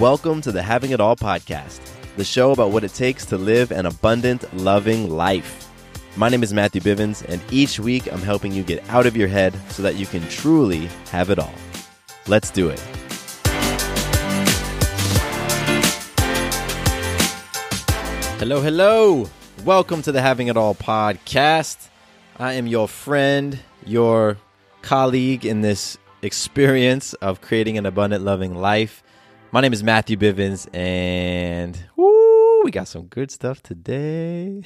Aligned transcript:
Welcome 0.00 0.42
to 0.42 0.52
the 0.52 0.60
Having 0.62 0.90
It 0.90 1.00
All 1.00 1.16
podcast, 1.16 1.80
the 2.18 2.24
show 2.24 2.50
about 2.50 2.70
what 2.70 2.84
it 2.84 2.92
takes 2.92 3.24
to 3.24 3.38
live 3.38 3.70
an 3.70 3.86
abundant, 3.86 4.44
loving 4.54 5.08
life. 5.08 5.70
My 6.16 6.28
name 6.28 6.42
is 6.42 6.52
Matthew 6.52 6.82
Bivens, 6.82 7.24
and 7.26 7.40
each 7.50 7.80
week 7.80 8.12
I'm 8.12 8.20
helping 8.20 8.52
you 8.52 8.62
get 8.62 8.86
out 8.90 9.06
of 9.06 9.16
your 9.16 9.28
head 9.28 9.54
so 9.70 9.82
that 9.82 9.94
you 9.94 10.04
can 10.04 10.20
truly 10.28 10.90
have 11.12 11.30
it 11.30 11.38
all. 11.38 11.54
Let's 12.26 12.50
do 12.50 12.68
it. 12.68 12.78
Hello, 18.38 18.60
hello. 18.60 19.30
Welcome 19.64 20.02
to 20.02 20.12
the 20.12 20.20
Having 20.20 20.48
It 20.48 20.58
All 20.58 20.74
podcast. 20.74 21.88
I 22.38 22.52
am 22.52 22.66
your 22.66 22.86
friend, 22.86 23.60
your 23.86 24.36
colleague 24.82 25.46
in 25.46 25.62
this 25.62 25.96
experience 26.20 27.14
of 27.14 27.40
creating 27.40 27.78
an 27.78 27.86
abundant, 27.86 28.22
loving 28.22 28.54
life. 28.54 29.02
My 29.52 29.60
name 29.60 29.72
is 29.72 29.82
Matthew 29.82 30.16
Bivens, 30.16 30.66
and 30.74 31.78
woo, 31.94 32.62
we 32.64 32.70
got 32.70 32.88
some 32.88 33.06
good 33.06 33.30
stuff 33.30 33.62
today. 33.62 34.62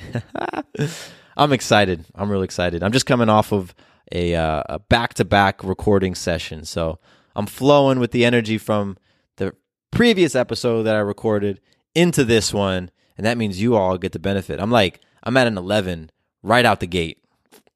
I'm 1.36 1.52
excited. 1.52 2.06
I'm 2.14 2.30
really 2.30 2.44
excited. 2.44 2.82
I'm 2.82 2.90
just 2.90 3.06
coming 3.06 3.28
off 3.28 3.52
of 3.52 3.74
a, 4.10 4.34
uh, 4.34 4.62
a 4.68 4.78
back-to-back 4.78 5.62
recording 5.62 6.14
session, 6.14 6.64
so 6.64 6.98
I'm 7.36 7.46
flowing 7.46 8.00
with 8.00 8.10
the 8.10 8.24
energy 8.24 8.56
from 8.56 8.96
the 9.36 9.54
previous 9.90 10.34
episode 10.34 10.84
that 10.84 10.96
I 10.96 11.00
recorded 11.00 11.60
into 11.94 12.24
this 12.24 12.52
one, 12.52 12.90
and 13.18 13.26
that 13.26 13.36
means 13.36 13.60
you 13.60 13.76
all 13.76 13.98
get 13.98 14.12
the 14.12 14.18
benefit. 14.18 14.58
I'm 14.60 14.70
like, 14.70 15.00
I'm 15.22 15.36
at 15.36 15.46
an 15.46 15.58
11 15.58 16.10
right 16.42 16.64
out 16.64 16.80
the 16.80 16.86
gate. 16.86 17.22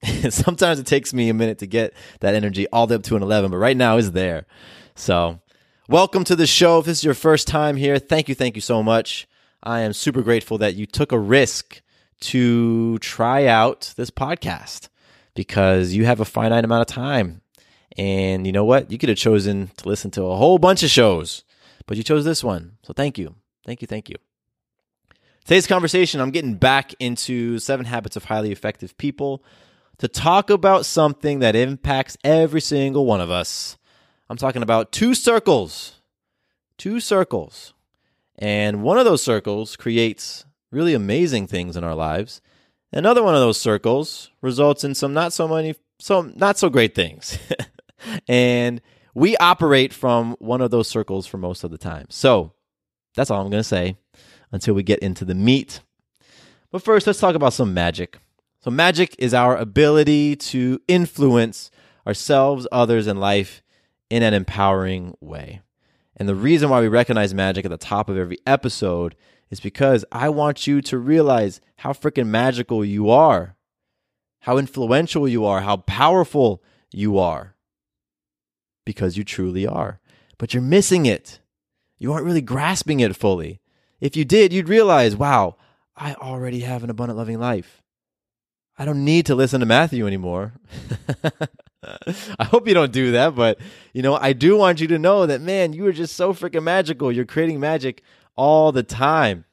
Sometimes 0.31 0.79
it 0.79 0.87
takes 0.87 1.13
me 1.13 1.29
a 1.29 1.35
minute 1.35 1.59
to 1.59 1.67
get 1.67 1.93
that 2.21 2.35
energy 2.35 2.67
all 2.69 2.87
the 2.87 2.95
way 2.95 2.97
up 2.97 3.03
to 3.05 3.17
an 3.17 3.23
11, 3.23 3.51
but 3.51 3.59
right 3.59 3.77
now 3.77 3.99
it's 3.99 4.11
there. 4.11 4.47
So 4.97 5.41
Welcome 5.87 6.25
to 6.25 6.35
the 6.35 6.47
show. 6.47 6.79
If 6.79 6.87
this 6.87 7.01
is 7.01 7.05
your 7.05 7.13
first 7.13 7.47
time 7.47 7.77
here, 7.77 7.99
thank 7.99 8.31
you, 8.31 8.35
thank 8.35 8.55
you 8.55 8.63
so 8.63 8.83
much. 8.83 9.29
I 9.63 9.81
am 9.81 9.93
super 9.93 10.23
grateful 10.23 10.57
that 10.57 10.77
you 10.77 10.87
took 10.87 11.13
a 11.13 11.19
risk 11.19 11.83
to 12.21 12.99
try 13.01 13.45
out 13.45 13.93
this 13.99 14.09
podcast 14.11 14.89
because 15.35 15.93
you 15.93 16.07
have 16.07 16.21
a 16.21 16.25
finite 16.25 16.65
amount 16.65 16.89
of 16.89 16.95
time. 16.95 17.43
And 17.99 18.47
you 18.47 18.53
know 18.55 18.65
what? 18.65 18.91
You 18.91 18.97
could 18.97 19.11
have 19.11 19.19
chosen 19.19 19.73
to 19.77 19.87
listen 19.87 20.11
to 20.13 20.23
a 20.23 20.37
whole 20.37 20.57
bunch 20.57 20.83
of 20.83 20.89
shows, 20.89 21.45
but 21.85 21.99
you 21.99 22.03
chose 22.03 22.25
this 22.25 22.43
one. 22.43 22.79
So 22.83 22.95
thank 22.95 23.19
you. 23.19 23.35
Thank 23.67 23.83
you. 23.83 23.87
Thank 23.87 24.09
you. 24.09 24.17
Today's 25.45 25.67
conversation, 25.67 26.23
I'm 26.23 26.31
getting 26.31 26.55
back 26.55 26.95
into 26.99 27.59
seven 27.59 27.85
habits 27.85 28.17
of 28.17 28.25
highly 28.25 28.53
effective 28.53 28.97
people 28.97 29.45
to 29.99 30.09
talk 30.09 30.49
about 30.49 30.87
something 30.87 31.41
that 31.41 31.55
impacts 31.55 32.17
every 32.25 32.63
single 32.63 33.05
one 33.05 33.21
of 33.21 33.31
us 33.31 33.77
I'm 34.29 34.37
talking 34.37 34.63
about 34.63 34.93
two 34.93 35.15
circles. 35.15 36.01
Two 36.79 37.01
circles. 37.01 37.75
And 38.39 38.83
one 38.83 38.99
of 38.99 39.05
those 39.05 39.23
circles 39.23 39.77
creates 39.77 40.45
really 40.71 40.95
amazing 40.95 41.47
things 41.47 41.77
in 41.77 41.85
our 41.85 41.95
lives. 41.95 42.41
Another 42.93 43.23
one 43.23 43.35
of 43.35 43.41
those 43.41 43.61
circles 43.61 44.31
results 44.41 44.85
in 44.85 44.95
some 44.95 45.13
not 45.13 45.33
so 45.33 45.47
many 45.49 45.75
some 45.99 46.33
not 46.37 46.59
so 46.59 46.69
great 46.69 46.95
things. 46.95 47.39
and 48.29 48.81
we 49.15 49.37
operate 49.37 49.93
from 49.93 50.37
one 50.39 50.61
of 50.61 50.71
those 50.71 50.89
circles 50.89 51.27
for 51.27 51.39
most 51.39 51.65
of 51.65 51.71
the 51.71 51.79
time. 51.79 52.07
So, 52.09 52.53
that's 53.15 53.31
all 53.31 53.41
I'm 53.41 53.51
going 53.51 53.63
to 53.63 53.65
say 53.69 53.97
until 54.51 54.75
we 54.75 54.83
get 54.83 54.99
into 54.99 55.25
the 55.25 55.35
meat. 55.35 55.81
But 56.73 56.83
first, 56.83 57.07
let's 57.07 57.21
talk 57.21 57.37
about 57.37 57.53
some 57.53 57.73
magic. 57.73 58.19
So, 58.61 58.71
magic 58.71 59.15
is 59.19 59.33
our 59.33 59.57
ability 59.57 60.35
to 60.37 60.81
influence 60.89 61.71
ourselves, 62.07 62.67
others, 62.73 63.07
and 63.07 63.21
life 63.21 63.63
in 64.15 64.23
an 64.23 64.33
empowering 64.33 65.17
way. 65.21 65.61
And 66.17 66.29
the 66.29 66.37
reason 66.37 66.71
why 66.71 66.81
we 66.81 66.87
recognize 66.87 67.35
magic 67.35 67.65
at 67.65 67.73
the 67.73 67.77
top 67.77 68.09
of 68.09 68.17
every 68.17 68.39
episode 68.47 69.17
is 69.51 69.59
because 69.59 70.05
I 70.13 70.29
want 70.29 70.69
you 70.69 70.81
to 70.83 70.99
realize 70.99 71.61
how 71.79 71.93
freaking 71.93 72.29
magical 72.29 72.85
you 72.85 73.11
are, 73.11 73.57
how 74.43 74.57
influential 74.57 75.27
you 75.27 75.45
are, 75.45 75.63
how 75.63 75.79
powerful 75.79 76.63
you 76.93 77.19
are. 77.19 77.57
Because 78.85 79.17
you 79.17 79.25
truly 79.25 79.67
are. 79.67 79.99
But 80.39 80.55
you're 80.55 80.63
missing 80.63 81.07
it. 81.07 81.41
You 81.99 82.13
aren't 82.13 82.25
really 82.25 82.41
grasping 82.41 83.01
it 83.01 83.17
fully. 83.17 83.61
If 84.01 84.17
you 84.17 84.25
did, 84.25 84.53
you'd 84.53 84.69
realize, 84.69 85.17
wow, 85.17 85.57
I 85.97 86.15
already 86.15 86.61
have 86.61 86.85
an 86.85 86.91
abundant, 86.91 87.19
loving 87.19 87.41
life. 87.41 87.83
I 88.79 88.85
don't 88.85 89.05
need 89.05 89.27
to 89.27 89.35
listen 89.35 89.59
to 89.59 89.67
Matthew 89.67 90.07
anymore. 90.07 90.53
I 92.39 92.45
hope 92.45 92.69
you 92.69 92.75
don't 92.75 92.93
do 92.93 93.13
that, 93.13 93.35
but 93.35 93.59
you 93.93 94.03
know, 94.03 94.17
I 94.17 94.33
do 94.33 94.57
want 94.57 94.81
you 94.81 94.87
to 94.89 94.99
know 94.99 95.27
that 95.27 95.41
man, 95.41 95.73
you 95.73 95.87
are 95.87 95.93
just 95.93 96.17
so 96.17 96.33
freaking 96.33 96.63
magical. 96.63 97.13
You're 97.13 97.25
creating 97.25 97.61
magic 97.61 98.03
all 98.37 98.73
the 98.73 98.83
time. 98.83 99.45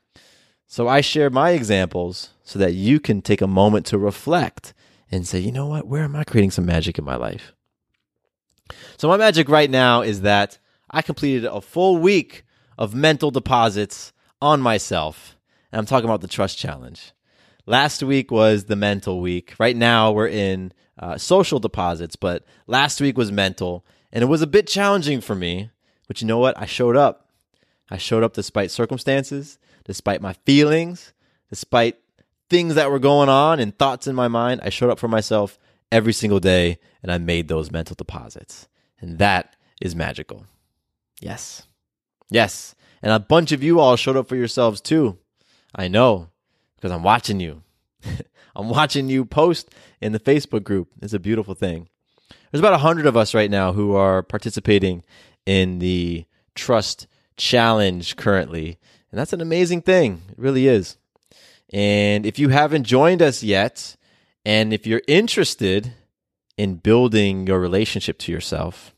So 0.67 0.87
I 0.87 1.01
share 1.01 1.29
my 1.29 1.51
examples 1.51 2.29
so 2.43 2.57
that 2.59 2.73
you 2.73 2.99
can 2.99 3.21
take 3.21 3.41
a 3.41 3.47
moment 3.47 3.85
to 3.87 3.97
reflect 3.97 4.73
and 5.11 5.27
say, 5.27 5.39
you 5.39 5.51
know 5.51 5.67
what, 5.67 5.85
where 5.85 6.03
am 6.03 6.15
I 6.15 6.23
creating 6.23 6.51
some 6.51 6.65
magic 6.65 6.97
in 6.97 7.03
my 7.03 7.15
life? 7.15 7.53
So 8.97 9.07
my 9.07 9.17
magic 9.17 9.49
right 9.49 9.69
now 9.69 10.01
is 10.01 10.21
that 10.21 10.57
I 10.89 11.01
completed 11.01 11.45
a 11.45 11.59
full 11.59 11.97
week 11.97 12.43
of 12.77 12.95
mental 12.95 13.31
deposits 13.31 14.13
on 14.41 14.61
myself. 14.61 15.35
And 15.71 15.79
I'm 15.79 15.85
talking 15.85 16.09
about 16.09 16.21
the 16.21 16.27
trust 16.27 16.57
challenge. 16.57 17.11
Last 17.65 18.01
week 18.01 18.31
was 18.31 18.65
the 18.65 18.75
mental 18.75 19.21
week. 19.21 19.55
Right 19.59 19.75
now 19.75 20.11
we're 20.11 20.27
in 20.27 20.73
uh, 21.01 21.17
social 21.17 21.59
deposits, 21.59 22.15
but 22.15 22.45
last 22.67 23.01
week 23.01 23.17
was 23.17 23.31
mental, 23.31 23.83
and 24.11 24.23
it 24.23 24.27
was 24.27 24.41
a 24.41 24.47
bit 24.47 24.67
challenging 24.67 25.19
for 25.19 25.35
me. 25.35 25.71
But 26.07 26.21
you 26.21 26.27
know 26.27 26.37
what? 26.37 26.57
I 26.59 26.65
showed 26.65 26.95
up. 26.95 27.29
I 27.89 27.97
showed 27.97 28.23
up 28.23 28.33
despite 28.33 28.71
circumstances, 28.71 29.57
despite 29.83 30.21
my 30.21 30.33
feelings, 30.45 31.13
despite 31.49 31.97
things 32.49 32.75
that 32.75 32.91
were 32.91 32.99
going 32.99 33.29
on 33.29 33.59
and 33.59 33.77
thoughts 33.77 34.07
in 34.07 34.15
my 34.15 34.27
mind. 34.27 34.61
I 34.63 34.69
showed 34.69 34.89
up 34.89 34.99
for 34.99 35.07
myself 35.07 35.57
every 35.91 36.13
single 36.13 36.39
day, 36.39 36.79
and 37.01 37.11
I 37.11 37.17
made 37.17 37.47
those 37.47 37.71
mental 37.71 37.95
deposits. 37.95 38.67
And 38.99 39.17
that 39.17 39.55
is 39.81 39.95
magical. 39.95 40.45
Yes. 41.19 41.63
Yes. 42.29 42.75
And 43.01 43.11
a 43.11 43.19
bunch 43.19 43.51
of 43.51 43.63
you 43.63 43.79
all 43.79 43.95
showed 43.95 44.17
up 44.17 44.27
for 44.27 44.35
yourselves 44.35 44.79
too. 44.79 45.17
I 45.73 45.87
know 45.87 46.29
because 46.75 46.91
I'm 46.91 47.03
watching 47.03 47.39
you. 47.39 47.63
I'm 48.55 48.69
watching 48.69 49.09
you 49.09 49.25
post 49.25 49.69
in 49.99 50.11
the 50.11 50.19
Facebook 50.19 50.63
group. 50.63 50.89
It's 51.01 51.13
a 51.13 51.19
beautiful 51.19 51.55
thing. 51.55 51.87
There's 52.51 52.59
about 52.59 52.71
100 52.71 53.05
of 53.05 53.15
us 53.15 53.33
right 53.33 53.49
now 53.49 53.73
who 53.73 53.95
are 53.95 54.23
participating 54.23 55.03
in 55.45 55.79
the 55.79 56.25
Trust 56.55 57.07
Challenge 57.37 58.15
currently. 58.15 58.77
And 59.11 59.19
that's 59.19 59.33
an 59.33 59.41
amazing 59.41 59.81
thing. 59.81 60.21
It 60.29 60.37
really 60.37 60.67
is. 60.67 60.97
And 61.71 62.25
if 62.25 62.37
you 62.37 62.49
haven't 62.49 62.83
joined 62.83 63.21
us 63.21 63.43
yet, 63.43 63.95
and 64.45 64.73
if 64.73 64.85
you're 64.85 65.01
interested 65.07 65.93
in 66.57 66.75
building 66.75 67.47
your 67.47 67.59
relationship 67.59 68.17
to 68.19 68.31
yourself, 68.31 68.93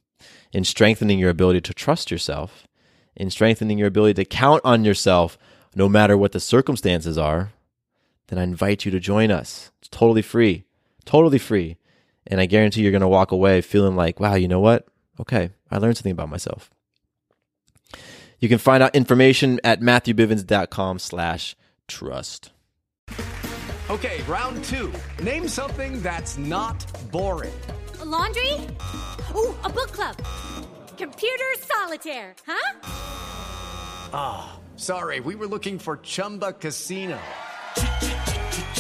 in 0.51 0.63
strengthening 0.63 1.19
your 1.19 1.29
ability 1.29 1.61
to 1.61 1.73
trust 1.73 2.11
yourself, 2.11 2.67
in 3.15 3.29
strengthening 3.29 3.77
your 3.77 3.87
ability 3.87 4.15
to 4.15 4.25
count 4.25 4.61
on 4.63 4.83
yourself 4.83 5.37
no 5.75 5.87
matter 5.87 6.17
what 6.17 6.31
the 6.31 6.39
circumstances 6.39 7.17
are, 7.17 7.51
then 8.27 8.39
I 8.39 8.43
invite 8.43 8.85
you 8.85 8.91
to 8.91 8.99
join 8.99 9.31
us. 9.31 9.71
It's 9.79 9.89
totally 9.89 10.21
free, 10.21 10.65
totally 11.05 11.39
free. 11.39 11.77
And 12.25 12.39
I 12.39 12.45
guarantee 12.45 12.81
you're 12.81 12.91
going 12.91 13.01
to 13.01 13.07
walk 13.07 13.31
away 13.31 13.61
feeling 13.61 13.95
like, 13.95 14.19
wow, 14.19 14.35
you 14.35 14.47
know 14.47 14.61
what? 14.61 14.87
Okay, 15.19 15.51
I 15.69 15.77
learned 15.77 15.97
something 15.97 16.11
about 16.11 16.29
myself. 16.29 16.69
You 18.39 18.49
can 18.49 18.57
find 18.57 18.83
out 18.83 18.95
information 18.95 19.59
at 19.63 19.81
matthewbivens.com 19.81 20.99
slash 20.99 21.55
trust. 21.87 22.51
Okay, 23.89 24.21
round 24.23 24.63
two. 24.63 24.91
Name 25.21 25.47
something 25.47 26.01
that's 26.01 26.37
not 26.37 26.85
boring. 27.11 27.53
A 28.01 28.05
laundry? 28.05 28.53
Ooh, 29.35 29.55
a 29.63 29.69
book 29.69 29.91
club. 29.91 30.17
Computer 30.97 31.45
solitaire, 31.59 32.35
huh? 32.45 32.79
Ah, 34.13 34.53
oh, 34.55 34.59
sorry, 34.77 35.19
we 35.19 35.35
were 35.35 35.47
looking 35.47 35.79
for 35.79 35.97
Chumba 35.97 36.53
Casino. 36.53 37.19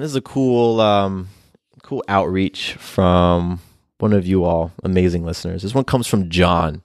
This 0.00 0.10
is 0.10 0.16
a 0.16 0.22
cool, 0.22 0.80
um, 0.80 1.28
cool 1.82 2.02
outreach 2.08 2.72
from 2.72 3.60
one 3.98 4.14
of 4.14 4.26
you 4.26 4.44
all, 4.44 4.72
amazing 4.82 5.26
listeners. 5.26 5.62
This 5.62 5.74
one 5.74 5.84
comes 5.84 6.06
from 6.06 6.30
John. 6.30 6.82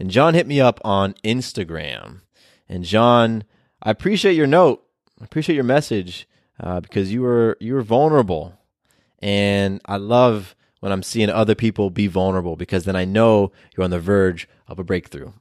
And 0.00 0.10
John 0.10 0.34
hit 0.34 0.48
me 0.48 0.60
up 0.60 0.80
on 0.84 1.14
Instagram. 1.24 2.22
And 2.68 2.82
John, 2.82 3.44
I 3.82 3.92
appreciate 3.92 4.34
your 4.34 4.48
note. 4.48 4.84
I 5.20 5.24
appreciate 5.24 5.54
your 5.54 5.64
message 5.64 6.28
uh, 6.58 6.80
because 6.80 7.12
you 7.12 7.22
were 7.22 7.56
you 7.60 7.74
were 7.74 7.82
vulnerable, 7.82 8.58
and 9.20 9.80
I 9.86 9.96
love 9.96 10.56
when 10.80 10.90
I'm 10.90 11.02
seeing 11.02 11.30
other 11.30 11.54
people 11.54 11.90
be 11.90 12.08
vulnerable 12.08 12.56
because 12.56 12.84
then 12.84 12.96
I 12.96 13.04
know 13.04 13.52
you're 13.76 13.84
on 13.84 13.90
the 13.90 14.00
verge 14.00 14.48
of 14.66 14.78
a 14.78 14.84
breakthrough. 14.84 15.32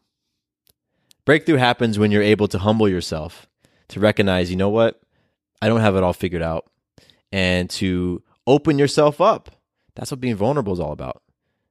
Breakthrough 1.25 1.57
happens 1.57 1.97
when 1.97 2.11
you're 2.11 2.21
able 2.21 2.47
to 2.49 2.59
humble 2.59 2.87
yourself, 2.87 3.47
to 3.89 3.99
recognize, 3.99 4.51
you 4.51 4.57
know 4.57 4.69
what, 4.69 5.01
I 5.61 5.67
don't 5.67 5.81
have 5.81 5.95
it 5.95 6.03
all 6.03 6.13
figured 6.13 6.43
out, 6.43 6.69
and 7.35 7.69
to 7.69 8.23
open 8.47 8.79
yourself 8.79 9.19
up. 9.19 9.49
That's 9.93 10.09
what 10.09 10.21
being 10.21 10.37
vulnerable 10.37 10.71
is 10.71 10.79
all 10.79 10.93
about. 10.93 11.21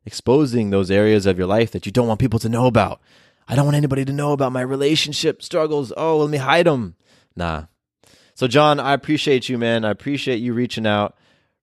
Exposing 0.04 0.68
those 0.68 0.90
areas 0.90 1.24
of 1.24 1.38
your 1.38 1.46
life 1.46 1.70
that 1.70 1.86
you 1.86 1.92
don't 1.92 2.06
want 2.06 2.20
people 2.20 2.38
to 2.40 2.50
know 2.50 2.66
about. 2.66 3.00
I 3.48 3.56
don't 3.56 3.64
want 3.64 3.78
anybody 3.78 4.04
to 4.04 4.12
know 4.12 4.32
about 4.32 4.52
my 4.52 4.60
relationship 4.60 5.42
struggles. 5.42 5.90
Oh, 5.96 6.18
let 6.18 6.28
me 6.28 6.36
hide 6.36 6.66
them. 6.66 6.96
Nah. 7.34 7.64
So, 8.34 8.46
John, 8.46 8.78
I 8.78 8.92
appreciate 8.92 9.48
you, 9.48 9.56
man. 9.56 9.86
I 9.86 9.90
appreciate 9.90 10.36
you 10.36 10.52
reaching 10.52 10.86
out 10.86 11.16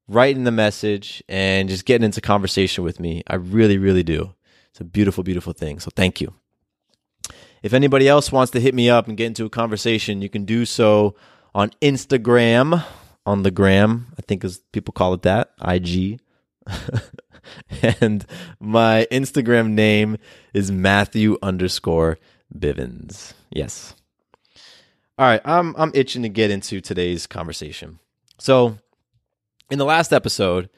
writing 0.08 0.46
the 0.46 0.52
message 0.52 1.24
and 1.30 1.70
just 1.70 1.86
getting 1.86 2.04
into 2.04 2.22
conversation 2.22 2.84
with 2.84 3.00
me. 3.00 3.22
I 3.28 3.36
really, 3.36 3.78
really 3.78 4.04
do. 4.04 4.34
It's 4.72 4.82
a 4.82 4.84
beautiful, 4.84 5.24
beautiful 5.24 5.54
thing. 5.54 5.80
So 5.80 5.92
thank 5.96 6.20
you. 6.20 6.34
If 7.62 7.72
anybody 7.72 8.08
else 8.08 8.32
wants 8.32 8.52
to 8.54 8.60
hit 8.60 8.74
me 8.74 8.90
up 8.90 9.08
and 9.08 9.16
get 9.16 9.28
into 9.28 9.46
a 9.46 9.50
conversation, 9.50 10.24
you 10.24 10.30
can 10.30 10.44
do 10.44 10.66
so 10.66 11.16
on 11.54 11.70
Instagram, 11.84 12.84
on 13.26 13.44
the 13.44 13.52
gram, 13.52 14.08
I 14.18 14.22
think 14.22 14.44
as 14.44 14.60
people 14.72 14.94
call 14.94 15.14
it 15.14 15.22
that, 15.24 15.52
IG. 15.66 16.20
and 18.02 18.26
my 18.60 19.08
Instagram 19.12 19.72
name 19.72 20.18
is 20.54 20.72
Matthew 20.72 21.38
underscore 21.42 22.18
Bivens. 22.56 23.34
Yes. 23.50 23.96
All 25.18 25.28
right, 25.28 25.42
I'm 25.46 25.76
I'm 25.78 25.92
itching 25.94 26.24
to 26.24 26.30
get 26.30 26.52
into 26.52 26.82
today's 26.82 27.28
conversation. 27.28 28.00
So 28.40 28.78
in 29.70 29.78
the 29.78 29.86
last 29.86 30.12
episode, 30.12 30.70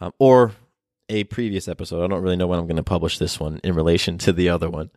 um, 0.00 0.12
or 0.18 0.52
a 1.08 1.24
previous 1.24 1.68
episode, 1.68 2.04
I 2.04 2.06
don't 2.06 2.22
really 2.22 2.36
know 2.36 2.46
when 2.46 2.58
I'm 2.58 2.66
going 2.66 2.76
to 2.76 2.82
publish 2.82 3.18
this 3.18 3.40
one 3.40 3.60
in 3.64 3.74
relation 3.74 4.18
to 4.18 4.32
the 4.32 4.50
other 4.50 4.70
one. 4.70 4.90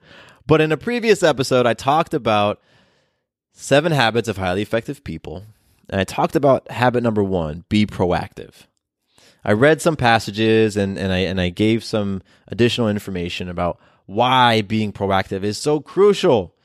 But 0.46 0.62
in 0.62 0.72
a 0.72 0.78
previous 0.78 1.24
episode, 1.24 1.66
I 1.66 1.74
talked 1.74 2.14
about 2.14 2.62
seven 3.54 3.92
habits 3.92 4.28
of 4.28 4.38
highly 4.38 4.62
effective 4.62 5.04
people. 5.04 5.44
And 5.92 6.00
I 6.00 6.06
talked 6.06 6.36
about 6.36 6.72
habit 6.72 7.04
number 7.04 7.24
one 7.24 7.66
be 7.70 7.86
proactive. 7.86 8.66
I 9.44 9.52
read 9.52 9.82
some 9.82 9.96
passages 9.96 10.78
and, 10.78 10.98
and, 10.98 11.12
I, 11.12 11.20
and 11.20 11.42
I 11.42 11.50
gave 11.50 11.84
some 11.84 12.22
additional 12.48 12.88
information 12.88 13.50
about 13.50 13.80
why 14.06 14.62
being 14.62 14.94
proactive 14.94 15.44
is 15.44 15.58
so 15.58 15.80
crucial 15.80 16.56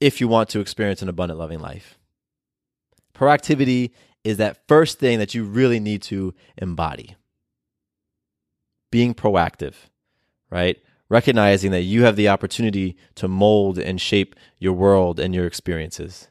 if 0.00 0.20
you 0.20 0.28
want 0.28 0.48
to 0.50 0.60
experience 0.60 1.02
an 1.02 1.08
abundant, 1.08 1.38
loving 1.38 1.60
life. 1.60 1.98
Proactivity 3.14 3.90
is 4.24 4.38
that 4.38 4.66
first 4.66 4.98
thing 4.98 5.18
that 5.18 5.34
you 5.34 5.44
really 5.44 5.80
need 5.80 6.02
to 6.02 6.34
embody. 6.56 7.16
Being 8.90 9.14
proactive, 9.14 9.74
right? 10.50 10.78
Recognizing 11.08 11.70
that 11.72 11.82
you 11.82 12.04
have 12.04 12.16
the 12.16 12.28
opportunity 12.28 12.96
to 13.16 13.28
mold 13.28 13.78
and 13.78 14.00
shape 14.00 14.36
your 14.58 14.72
world 14.72 15.20
and 15.20 15.34
your 15.34 15.46
experiences. 15.46 16.28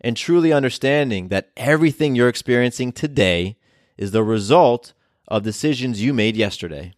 And 0.00 0.16
truly 0.16 0.52
understanding 0.52 1.28
that 1.28 1.50
everything 1.56 2.14
you're 2.14 2.28
experiencing 2.28 2.92
today 2.92 3.56
is 3.96 4.12
the 4.12 4.22
result 4.22 4.92
of 5.26 5.42
decisions 5.42 6.02
you 6.02 6.14
made 6.14 6.36
yesterday. 6.36 6.94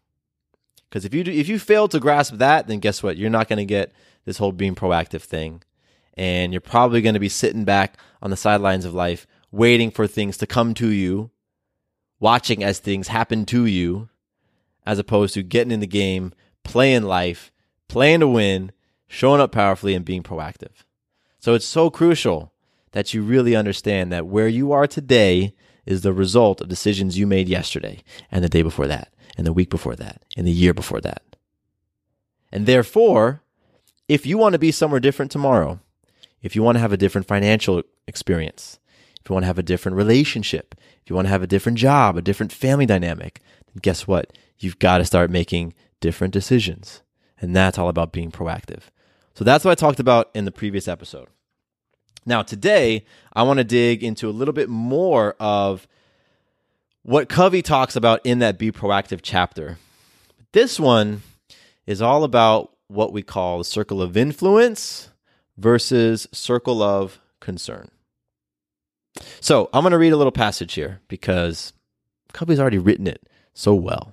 Because 0.89 1.05
if 1.05 1.15
you 1.15 1.25
do, 1.25 1.31
if 1.31 1.49
you 1.49 1.59
fail 1.59 1.89
to 1.89 2.01
grasp 2.01 2.35
that, 2.35 2.67
then 2.67 2.81
guess 2.81 3.03
what? 3.03 3.17
You're 3.17 3.31
not 3.31 3.49
going 3.49 3.59
to 3.59 3.65
get 3.65 3.93
this 4.25 4.39
whole 4.39 4.53
being 4.53 4.75
proactive 4.75 5.23
thing, 5.23 5.63
and 6.15 6.53
you're 6.53 6.61
probably 6.61 7.01
going 7.01 7.15
to 7.15 7.21
be 7.21 7.29
sitting 7.29 7.65
back 7.65 7.97
on 8.21 8.31
the 8.31 8.37
sidelines 8.37 8.85
of 8.85 8.93
life 8.93 9.27
waiting 9.53 9.91
for 9.91 10.07
things 10.07 10.37
to 10.39 10.47
come 10.47 10.75
to 10.75 10.89
you, 10.89 11.31
watching 12.19 12.63
as 12.63 12.79
things 12.79 13.09
happen 13.09 13.45
to 13.47 13.67
you, 13.67 14.09
as 14.85 14.99
opposed 14.99 15.35
to 15.35 15.43
getting 15.43 15.73
in 15.73 15.81
the 15.81 15.87
game, 15.87 16.33
playing 16.65 17.05
life, 17.05 17.53
playing 17.89 18.21
to 18.21 18.29
win, 18.29 18.73
showing 19.09 19.41
up 19.41 19.53
powerfully, 19.53 19.95
and 19.95 20.05
being 20.05 20.23
proactive. 20.23 20.85
So 21.39 21.55
it's 21.55 21.65
so 21.67 21.89
crucial 21.89 22.50
that 22.93 23.15
you 23.15 23.23
really 23.23 23.55
understand 23.55 24.13
that 24.13 24.27
where 24.27 24.49
you 24.49 24.73
are 24.73 24.87
today 24.87 25.55
is 25.87 26.03
the 26.03 26.13
result 26.13 26.61
of 26.61 26.69
decisions 26.69 27.19
you 27.19 27.27
made 27.27 27.49
yesterday 27.49 28.03
and 28.31 28.45
the 28.45 28.49
day 28.49 28.63
before 28.63 28.87
that 28.87 29.13
and 29.37 29.47
the 29.47 29.53
week 29.53 29.71
before 29.71 29.97
that 29.97 30.23
and 30.37 30.47
the 30.47 30.53
year 30.53 30.75
before 30.75 31.01
that. 31.01 31.23
And 32.53 32.67
therefore, 32.67 33.43
if 34.09 34.27
you 34.27 34.39
want 34.39 34.55
to 34.55 34.59
be 34.59 34.73
somewhere 34.73 35.01
different 35.01 35.31
tomorrow, 35.31 35.81
if 36.43 36.57
you 36.57 36.63
want 36.63 36.77
to 36.77 36.81
have 36.81 36.93
a 36.93 36.97
different 36.97 37.27
financial 37.27 37.83
experience, 38.07 38.79
if 39.23 39.29
you 39.29 39.35
want 39.35 39.45
to 39.45 39.49
have 39.49 39.59
a 39.59 39.63
different 39.63 39.97
relationship, 39.97 40.75
if 41.03 41.11
you 41.11 41.17
want 41.17 41.27
to 41.27 41.31
have 41.31 41.43
a 41.43 41.47
different 41.47 41.79
job, 41.79 42.17
a 42.17 42.23
different 42.23 42.53
family 42.53 42.87
dynamic, 42.87 43.41
guess 43.81 44.07
what? 44.07 44.33
You've 44.59 44.79
got 44.79 44.99
to 44.99 45.05
start 45.05 45.31
making 45.31 45.75
different 46.01 46.33
decisions. 46.33 47.03
And 47.41 47.55
that's 47.55 47.79
all 47.79 47.89
about 47.89 48.13
being 48.13 48.31
proactive. 48.31 48.85
So 49.35 49.45
that's 49.45 49.65
what 49.65 49.73
I 49.73 49.75
talked 49.75 50.01
about 50.01 50.31
in 50.35 50.45
the 50.45 50.53
previous 50.53 50.89
episode. 50.89 51.29
Now, 52.27 52.43
today, 52.43 53.05
I 53.33 53.43
want 53.43 53.59
to 53.59 53.65
dig 53.65 54.05
into 54.05 54.29
a 54.29 54.31
little 54.31 54.55
bit 54.55 54.69
more 54.69 55.35
of 55.41 55.87
what 57.03 57.29
Covey 57.29 57.63
talks 57.63 57.97
about 57.97 58.21
in 58.25 58.41
that 58.41 58.59
Be 58.59 58.71
Proactive 58.71 59.21
chapter. 59.23 59.79
This 60.53 60.79
one 60.79 61.23
is 61.87 62.03
all 62.03 62.25
about 62.25 62.73
what 62.89 63.13
we 63.13 63.23
call 63.23 63.59
the 63.59 63.65
circle 63.65 64.03
of 64.03 64.17
influence 64.17 65.11
versus 65.57 66.27
circle 66.33 66.83
of 66.83 67.21
concern. 67.41 67.91
So 69.41 69.71
I'm 69.73 69.83
going 69.83 69.93
to 69.93 69.99
read 69.99 70.13
a 70.13 70.17
little 70.17 70.33
passage 70.33 70.75
here 70.75 71.01
because 71.09 71.73
Covey's 72.33 72.61
already 72.61 72.79
written 72.79 73.07
it 73.07 73.23
so 73.55 73.75
well. 73.75 74.13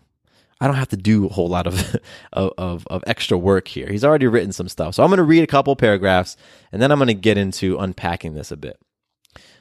I 0.59 0.67
don't 0.67 0.75
have 0.75 0.89
to 0.89 0.97
do 0.97 1.25
a 1.25 1.29
whole 1.29 1.49
lot 1.49 1.67
of, 1.67 1.95
of, 2.33 2.87
of, 2.87 3.03
extra 3.05 3.37
work 3.37 3.67
here. 3.67 3.87
He's 3.89 4.03
already 4.03 4.27
written 4.27 4.51
some 4.51 4.69
stuff. 4.69 4.95
So 4.95 5.03
I'm 5.03 5.09
going 5.09 5.17
to 5.17 5.23
read 5.23 5.43
a 5.43 5.47
couple 5.47 5.75
paragraphs 5.75 6.35
and 6.71 6.81
then 6.81 6.91
I'm 6.91 6.97
going 6.97 7.07
to 7.07 7.13
get 7.13 7.37
into 7.37 7.77
unpacking 7.77 8.33
this 8.33 8.51
a 8.51 8.57
bit. 8.57 8.79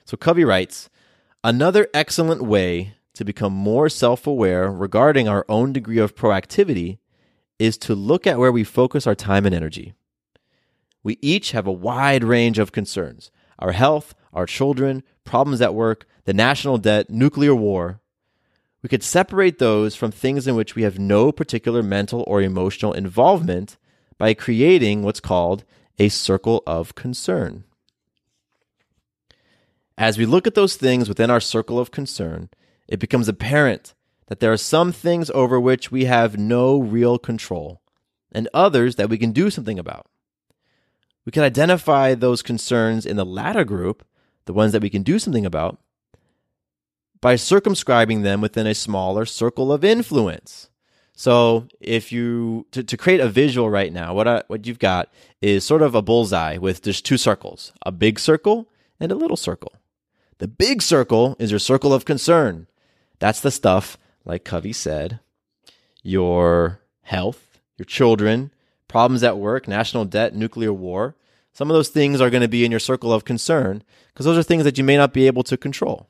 So 0.05 0.17
Covey 0.17 0.45
writes 0.45 0.89
Another 1.45 1.89
excellent 1.93 2.43
way 2.43 2.95
to 3.15 3.25
become 3.25 3.53
more 3.53 3.89
self 3.89 4.27
aware 4.27 4.71
regarding 4.71 5.29
our 5.29 5.45
own 5.49 5.73
degree 5.73 5.99
of 5.99 6.15
proactivity 6.15 6.99
is 7.59 7.79
to 7.79 7.95
look 7.95 8.27
at 8.27 8.39
where 8.39 8.53
we 8.53 8.65
focus 8.65 9.07
our 9.07 9.15
time 9.15 9.47
and 9.47 9.55
energy. 9.55 9.95
We 11.03 11.19
each 11.23 11.53
have 11.53 11.67
a 11.67 11.73
wide 11.73 12.25
range 12.25 12.59
of 12.59 12.73
concerns 12.73 13.31
our 13.59 13.73
health, 13.73 14.15
our 14.35 14.45
children, 14.45 15.03
problems 15.25 15.61
at 15.63 15.75
work, 15.75 16.07
the 16.25 16.35
national 16.35 16.79
debt, 16.79 17.09
nuclear 17.09 17.55
war. 17.55 18.01
We 18.83 18.89
could 18.89 19.03
separate 19.03 19.59
those 19.59 19.95
from 19.95 20.11
things 20.11 20.47
in 20.47 20.55
which 20.55 20.75
we 20.75 20.83
have 20.83 20.99
no 20.99 21.33
particular 21.33 21.83
mental 21.83 22.25
or 22.27 22.43
emotional 22.43 22.93
involvement 22.93 23.77
by 24.19 24.35
creating 24.35 25.03
what's 25.03 25.21
called 25.21 25.65
a 25.99 26.09
circle 26.09 26.63
of 26.67 26.95
concern. 26.95 27.65
As 29.99 30.19
we 30.19 30.27
look 30.27 30.47
at 30.47 30.55
those 30.55 30.77
things 30.77 31.09
within 31.09 31.31
our 31.31 31.41
circle 31.41 31.79
of 31.79 31.91
concern, 31.91 32.51
it 32.87 33.01
becomes 33.01 33.29
apparent 33.29 33.95
that 34.27 34.41
there 34.41 34.53
are 34.53 34.59
some 34.59 34.93
things 34.93 35.31
over 35.31 35.59
which 35.59 35.91
we 35.91 36.05
have 36.05 36.39
no 36.39 36.79
real 36.79 37.19
control 37.19 37.81
and 38.33 38.49
others 38.53 38.97
that 38.97 39.09
we 39.09 39.17
can 39.17 39.33
do 39.33 39.51
something 39.51 39.79
about. 39.79 40.07
We 41.25 41.33
can 41.33 41.43
identify 41.43 42.15
those 42.15 42.43
concerns 42.43 43.07
in 43.07 43.17
the 43.17 43.25
latter 43.25 43.65
group, 43.65 44.05
the 44.45 44.53
ones 44.53 44.73
that 44.73 44.83
we 44.83 44.91
can 44.91 45.03
do 45.03 45.19
something 45.19 45.47
about, 45.47 45.81
by 47.27 47.35
circumscribing 47.35 48.23
them 48.23 48.41
within 48.41 48.69
a 48.69 48.73
smaller 48.73 49.27
circle 49.27 49.73
of 49.73 49.83
influence. 49.83 50.71
So 51.13 51.67
if 51.81 52.13
you 52.13 52.67
to, 52.71 52.85
to 52.85 52.97
create 52.97 53.19
a 53.19 53.29
visual 53.29 53.69
right 53.69 53.93
now, 53.93 54.15
what 54.15 54.29
I, 54.29 54.45
what 54.47 54.65
you've 54.65 54.79
got 54.79 55.13
is 55.43 55.65
sort 55.65 55.83
of 55.83 55.97
a 55.97 56.03
bullseye 56.03 56.57
with 56.57 56.85
just 56.85 57.05
two 57.05 57.17
circles, 57.17 57.73
a 57.85 57.91
big 57.91 58.21
circle 58.21 58.69
and 59.01 59.11
a 59.11 59.17
little 59.17 59.37
circle. 59.37 59.73
The 60.39 60.47
big 60.47 60.81
circle 60.83 61.35
is 61.41 61.51
your 61.51 61.59
circle 61.59 61.93
of 61.93 62.05
concern. 62.05 62.69
That's 63.19 63.41
the 63.41 63.51
stuff, 63.51 63.99
like 64.25 64.45
Covey 64.45 64.73
said, 64.73 65.19
your 66.05 66.81
health, 67.03 67.59
your 67.77 67.87
children, 67.87 68.53
problems 68.87 69.25
at 69.25 69.37
work, 69.37 69.67
national 69.67 70.05
debt, 70.05 70.33
nuclear 70.33 70.73
war. 70.73 71.17
Some 71.53 71.73
of 71.73 71.75
those 71.75 71.89
things 71.89 72.21
are 72.21 72.31
going 72.31 72.43
to 72.43 72.47
be 72.47 72.65
in 72.65 72.71
your 72.71 72.79
circle 72.79 73.13
of 73.13 73.25
concern 73.25 73.83
because 74.13 74.27
those 74.27 74.39
are 74.39 74.45
things 74.45 74.63
that 74.63 74.79
you 74.79 74.85
may 74.85 74.97
not 74.97 75.13
be 75.13 75.27
able 75.27 75.43
to 75.43 75.57
control. 75.57 76.09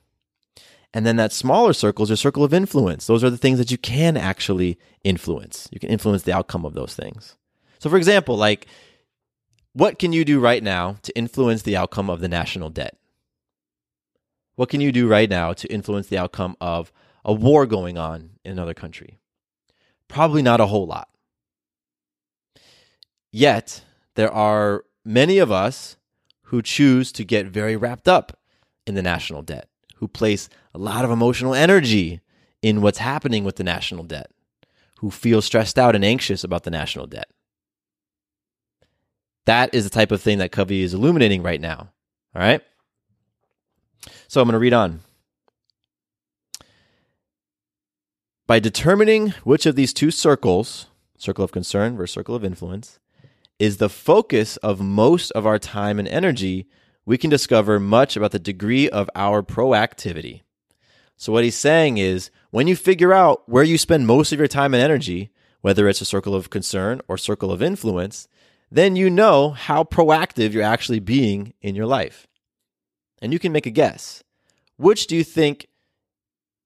And 0.96 1.04
then 1.04 1.16
that 1.16 1.30
smaller 1.30 1.74
circle 1.74 2.04
is 2.04 2.08
your 2.08 2.16
circle 2.16 2.42
of 2.42 2.54
influence. 2.54 3.06
Those 3.06 3.22
are 3.22 3.28
the 3.28 3.36
things 3.36 3.58
that 3.58 3.70
you 3.70 3.76
can 3.76 4.16
actually 4.16 4.78
influence. 5.04 5.68
You 5.70 5.78
can 5.78 5.90
influence 5.90 6.22
the 6.22 6.32
outcome 6.32 6.64
of 6.64 6.72
those 6.72 6.94
things. 6.94 7.36
So, 7.78 7.90
for 7.90 7.98
example, 7.98 8.34
like, 8.34 8.66
what 9.74 9.98
can 9.98 10.14
you 10.14 10.24
do 10.24 10.40
right 10.40 10.62
now 10.62 10.96
to 11.02 11.14
influence 11.14 11.60
the 11.60 11.76
outcome 11.76 12.08
of 12.08 12.20
the 12.20 12.28
national 12.28 12.70
debt? 12.70 12.96
What 14.54 14.70
can 14.70 14.80
you 14.80 14.90
do 14.90 15.06
right 15.06 15.28
now 15.28 15.52
to 15.52 15.70
influence 15.70 16.06
the 16.06 16.16
outcome 16.16 16.56
of 16.62 16.90
a 17.26 17.34
war 17.34 17.66
going 17.66 17.98
on 17.98 18.30
in 18.42 18.52
another 18.52 18.72
country? 18.72 19.18
Probably 20.08 20.40
not 20.40 20.62
a 20.62 20.66
whole 20.66 20.86
lot. 20.86 21.10
Yet, 23.30 23.84
there 24.14 24.32
are 24.32 24.86
many 25.04 25.36
of 25.36 25.52
us 25.52 25.98
who 26.44 26.62
choose 26.62 27.12
to 27.12 27.22
get 27.22 27.48
very 27.48 27.76
wrapped 27.76 28.08
up 28.08 28.40
in 28.86 28.94
the 28.94 29.02
national 29.02 29.42
debt 29.42 29.68
who 29.96 30.08
place 30.08 30.48
a 30.76 30.78
lot 30.78 31.06
of 31.06 31.10
emotional 31.10 31.54
energy 31.54 32.20
in 32.60 32.82
what's 32.82 32.98
happening 32.98 33.44
with 33.44 33.56
the 33.56 33.64
national 33.64 34.04
debt, 34.04 34.30
who 34.98 35.10
feel 35.10 35.40
stressed 35.40 35.78
out 35.78 35.94
and 35.94 36.04
anxious 36.04 36.44
about 36.44 36.64
the 36.64 36.70
national 36.70 37.06
debt. 37.06 37.30
That 39.46 39.74
is 39.74 39.84
the 39.84 39.90
type 39.90 40.12
of 40.12 40.20
thing 40.20 40.36
that 40.36 40.52
Covey 40.52 40.82
is 40.82 40.92
illuminating 40.92 41.42
right 41.42 41.60
now. 41.60 41.92
All 42.34 42.42
right? 42.42 42.60
So 44.28 44.42
I'm 44.42 44.46
going 44.46 44.52
to 44.52 44.58
read 44.58 44.74
on. 44.74 45.00
By 48.46 48.58
determining 48.58 49.30
which 49.44 49.64
of 49.64 49.76
these 49.76 49.94
two 49.94 50.10
circles, 50.10 50.88
circle 51.16 51.42
of 51.42 51.52
concern 51.52 51.96
versus 51.96 52.12
circle 52.12 52.34
of 52.34 52.44
influence, 52.44 52.98
is 53.58 53.78
the 53.78 53.88
focus 53.88 54.58
of 54.58 54.82
most 54.82 55.30
of 55.30 55.46
our 55.46 55.58
time 55.58 55.98
and 55.98 56.06
energy, 56.06 56.68
we 57.06 57.16
can 57.16 57.30
discover 57.30 57.80
much 57.80 58.14
about 58.14 58.32
the 58.32 58.38
degree 58.38 58.90
of 58.90 59.08
our 59.14 59.42
proactivity. 59.42 60.42
So, 61.16 61.32
what 61.32 61.44
he's 61.44 61.56
saying 61.56 61.98
is 61.98 62.30
when 62.50 62.66
you 62.66 62.76
figure 62.76 63.12
out 63.12 63.42
where 63.48 63.64
you 63.64 63.78
spend 63.78 64.06
most 64.06 64.32
of 64.32 64.38
your 64.38 64.48
time 64.48 64.74
and 64.74 64.82
energy, 64.82 65.30
whether 65.62 65.88
it's 65.88 66.00
a 66.00 66.06
circle 66.06 66.34
of 66.34 66.50
concern 66.50 67.00
or 67.08 67.16
circle 67.16 67.50
of 67.50 67.62
influence, 67.62 68.28
then 68.70 68.96
you 68.96 69.08
know 69.08 69.50
how 69.50 69.84
proactive 69.84 70.52
you're 70.52 70.62
actually 70.62 71.00
being 71.00 71.54
in 71.62 71.74
your 71.74 71.86
life. 71.86 72.26
And 73.22 73.32
you 73.32 73.38
can 73.38 73.52
make 73.52 73.66
a 73.66 73.70
guess. 73.70 74.22
Which 74.76 75.06
do 75.06 75.16
you 75.16 75.24
think 75.24 75.68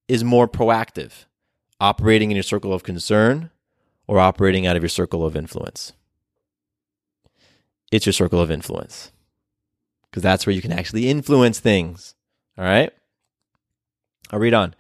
is 0.09 0.25
more 0.25 0.49
proactive? 0.49 1.27
Operating 1.81 2.31
in 2.31 2.37
your 2.37 2.43
circle 2.43 2.75
of 2.75 2.83
concern 2.83 3.51
or 4.07 4.19
operating 4.19 4.67
out 4.67 4.77
of 4.77 4.83
your 4.83 4.89
circle 4.89 5.25
of 5.25 5.37
influence? 5.37 5.93
It's 7.93 8.07
your 8.07 8.13
circle 8.13 8.41
of 8.41 8.51
influence 8.51 9.13
because 10.11 10.23
that's 10.23 10.47
where 10.47 10.55
you 10.55 10.63
can 10.63 10.73
actually 10.73 11.09
influence 11.09 11.61
things. 11.61 12.15
All 12.59 12.65
right? 12.65 12.93
I'll 14.31 14.39
read 14.39 14.55
on. 14.55 14.75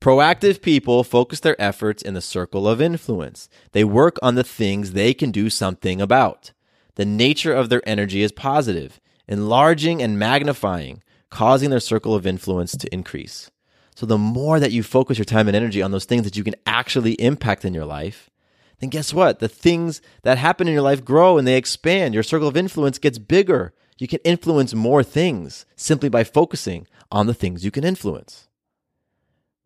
Proactive 0.00 0.62
people 0.62 1.02
focus 1.02 1.40
their 1.40 1.60
efforts 1.60 2.02
in 2.02 2.14
the 2.14 2.20
circle 2.20 2.68
of 2.68 2.80
influence. 2.80 3.48
They 3.72 3.84
work 3.84 4.16
on 4.22 4.36
the 4.36 4.44
things 4.44 4.92
they 4.92 5.12
can 5.12 5.30
do 5.30 5.50
something 5.50 6.00
about. 6.00 6.52
The 6.94 7.04
nature 7.04 7.52
of 7.52 7.68
their 7.68 7.86
energy 7.88 8.22
is 8.22 8.32
positive, 8.32 9.00
enlarging 9.26 10.02
and 10.02 10.18
magnifying, 10.18 11.02
causing 11.30 11.70
their 11.70 11.80
circle 11.80 12.14
of 12.14 12.26
influence 12.26 12.76
to 12.76 12.92
increase. 12.94 13.50
So, 13.94 14.06
the 14.06 14.18
more 14.18 14.60
that 14.60 14.70
you 14.70 14.84
focus 14.84 15.18
your 15.18 15.24
time 15.24 15.48
and 15.48 15.56
energy 15.56 15.82
on 15.82 15.90
those 15.90 16.04
things 16.04 16.22
that 16.22 16.36
you 16.36 16.44
can 16.44 16.54
actually 16.64 17.14
impact 17.14 17.64
in 17.64 17.74
your 17.74 17.84
life, 17.84 18.30
then 18.78 18.90
guess 18.90 19.12
what? 19.12 19.40
The 19.40 19.48
things 19.48 20.00
that 20.22 20.38
happen 20.38 20.68
in 20.68 20.74
your 20.74 20.82
life 20.82 21.04
grow 21.04 21.36
and 21.36 21.46
they 21.46 21.56
expand. 21.56 22.14
Your 22.14 22.22
circle 22.22 22.46
of 22.46 22.56
influence 22.56 22.98
gets 22.98 23.18
bigger 23.18 23.72
you 23.98 24.06
can 24.06 24.20
influence 24.24 24.74
more 24.74 25.02
things 25.02 25.66
simply 25.76 26.08
by 26.08 26.24
focusing 26.24 26.86
on 27.10 27.26
the 27.26 27.34
things 27.34 27.64
you 27.64 27.70
can 27.70 27.84
influence. 27.84 28.47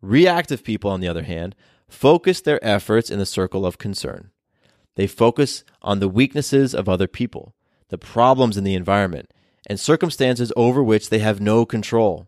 Reactive 0.03 0.65
people, 0.65 0.91
on 0.91 0.99
the 0.99 1.07
other 1.07 1.23
hand, 1.23 1.55
focus 1.87 2.41
their 2.41 2.63
efforts 2.63 3.09
in 3.09 3.19
the 3.19 3.25
circle 3.25 3.65
of 3.65 3.77
concern. 3.77 4.31
They 4.95 5.07
focus 5.07 5.63
on 5.81 5.99
the 6.01 6.09
weaknesses 6.09 6.75
of 6.75 6.89
other 6.89 7.07
people, 7.07 7.55
the 7.87 7.97
problems 7.97 8.57
in 8.57 8.65
the 8.65 8.75
environment, 8.75 9.31
and 9.65 9.79
circumstances 9.79 10.51
over 10.57 10.83
which 10.83 11.09
they 11.09 11.19
have 11.19 11.39
no 11.39 11.65
control. 11.65 12.27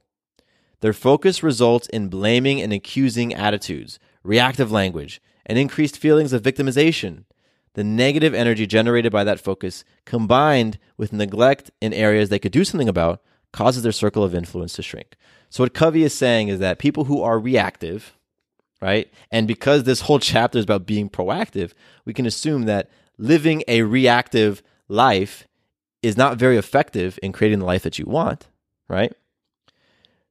Their 0.79 0.93
focus 0.93 1.43
results 1.43 1.89
in 1.89 2.07
blaming 2.07 2.61
and 2.61 2.71
accusing 2.71 3.33
attitudes, 3.33 3.99
reactive 4.23 4.71
language, 4.71 5.21
and 5.45 5.59
increased 5.59 5.97
feelings 5.97 6.31
of 6.31 6.43
victimization, 6.43 7.25
the 7.73 7.83
negative 7.83 8.33
energy 8.33 8.65
generated 8.65 9.11
by 9.11 9.25
that 9.25 9.41
focus, 9.41 9.83
combined 10.05 10.79
with 10.95 11.11
neglect 11.11 11.71
in 11.81 11.93
areas 11.93 12.29
they 12.29 12.39
could 12.39 12.53
do 12.53 12.63
something 12.63 12.87
about, 12.87 13.21
causes 13.51 13.83
their 13.83 13.91
circle 13.91 14.23
of 14.23 14.35
influence 14.35 14.73
to 14.73 14.83
shrink. 14.83 15.15
So, 15.49 15.63
what 15.63 15.73
Covey 15.73 16.03
is 16.03 16.13
saying 16.13 16.49
is 16.49 16.59
that 16.59 16.79
people 16.79 17.05
who 17.05 17.21
are 17.21 17.39
reactive, 17.39 18.17
right, 18.81 19.11
and 19.31 19.47
because 19.47 19.83
this 19.83 20.01
whole 20.01 20.19
chapter 20.19 20.57
is 20.57 20.63
about 20.63 20.85
being 20.85 21.09
proactive, 21.09 21.73
we 22.03 22.13
can 22.13 22.25
assume 22.25 22.63
that 22.63 22.89
living 23.17 23.63
a 23.67 23.83
reactive 23.83 24.61
life 24.87 25.47
is 26.01 26.17
not 26.17 26.37
very 26.37 26.57
effective 26.57 27.17
in 27.23 27.31
creating 27.31 27.59
the 27.59 27.65
life 27.65 27.83
that 27.83 27.97
you 27.97 28.05
want, 28.05 28.47
right? 28.87 29.13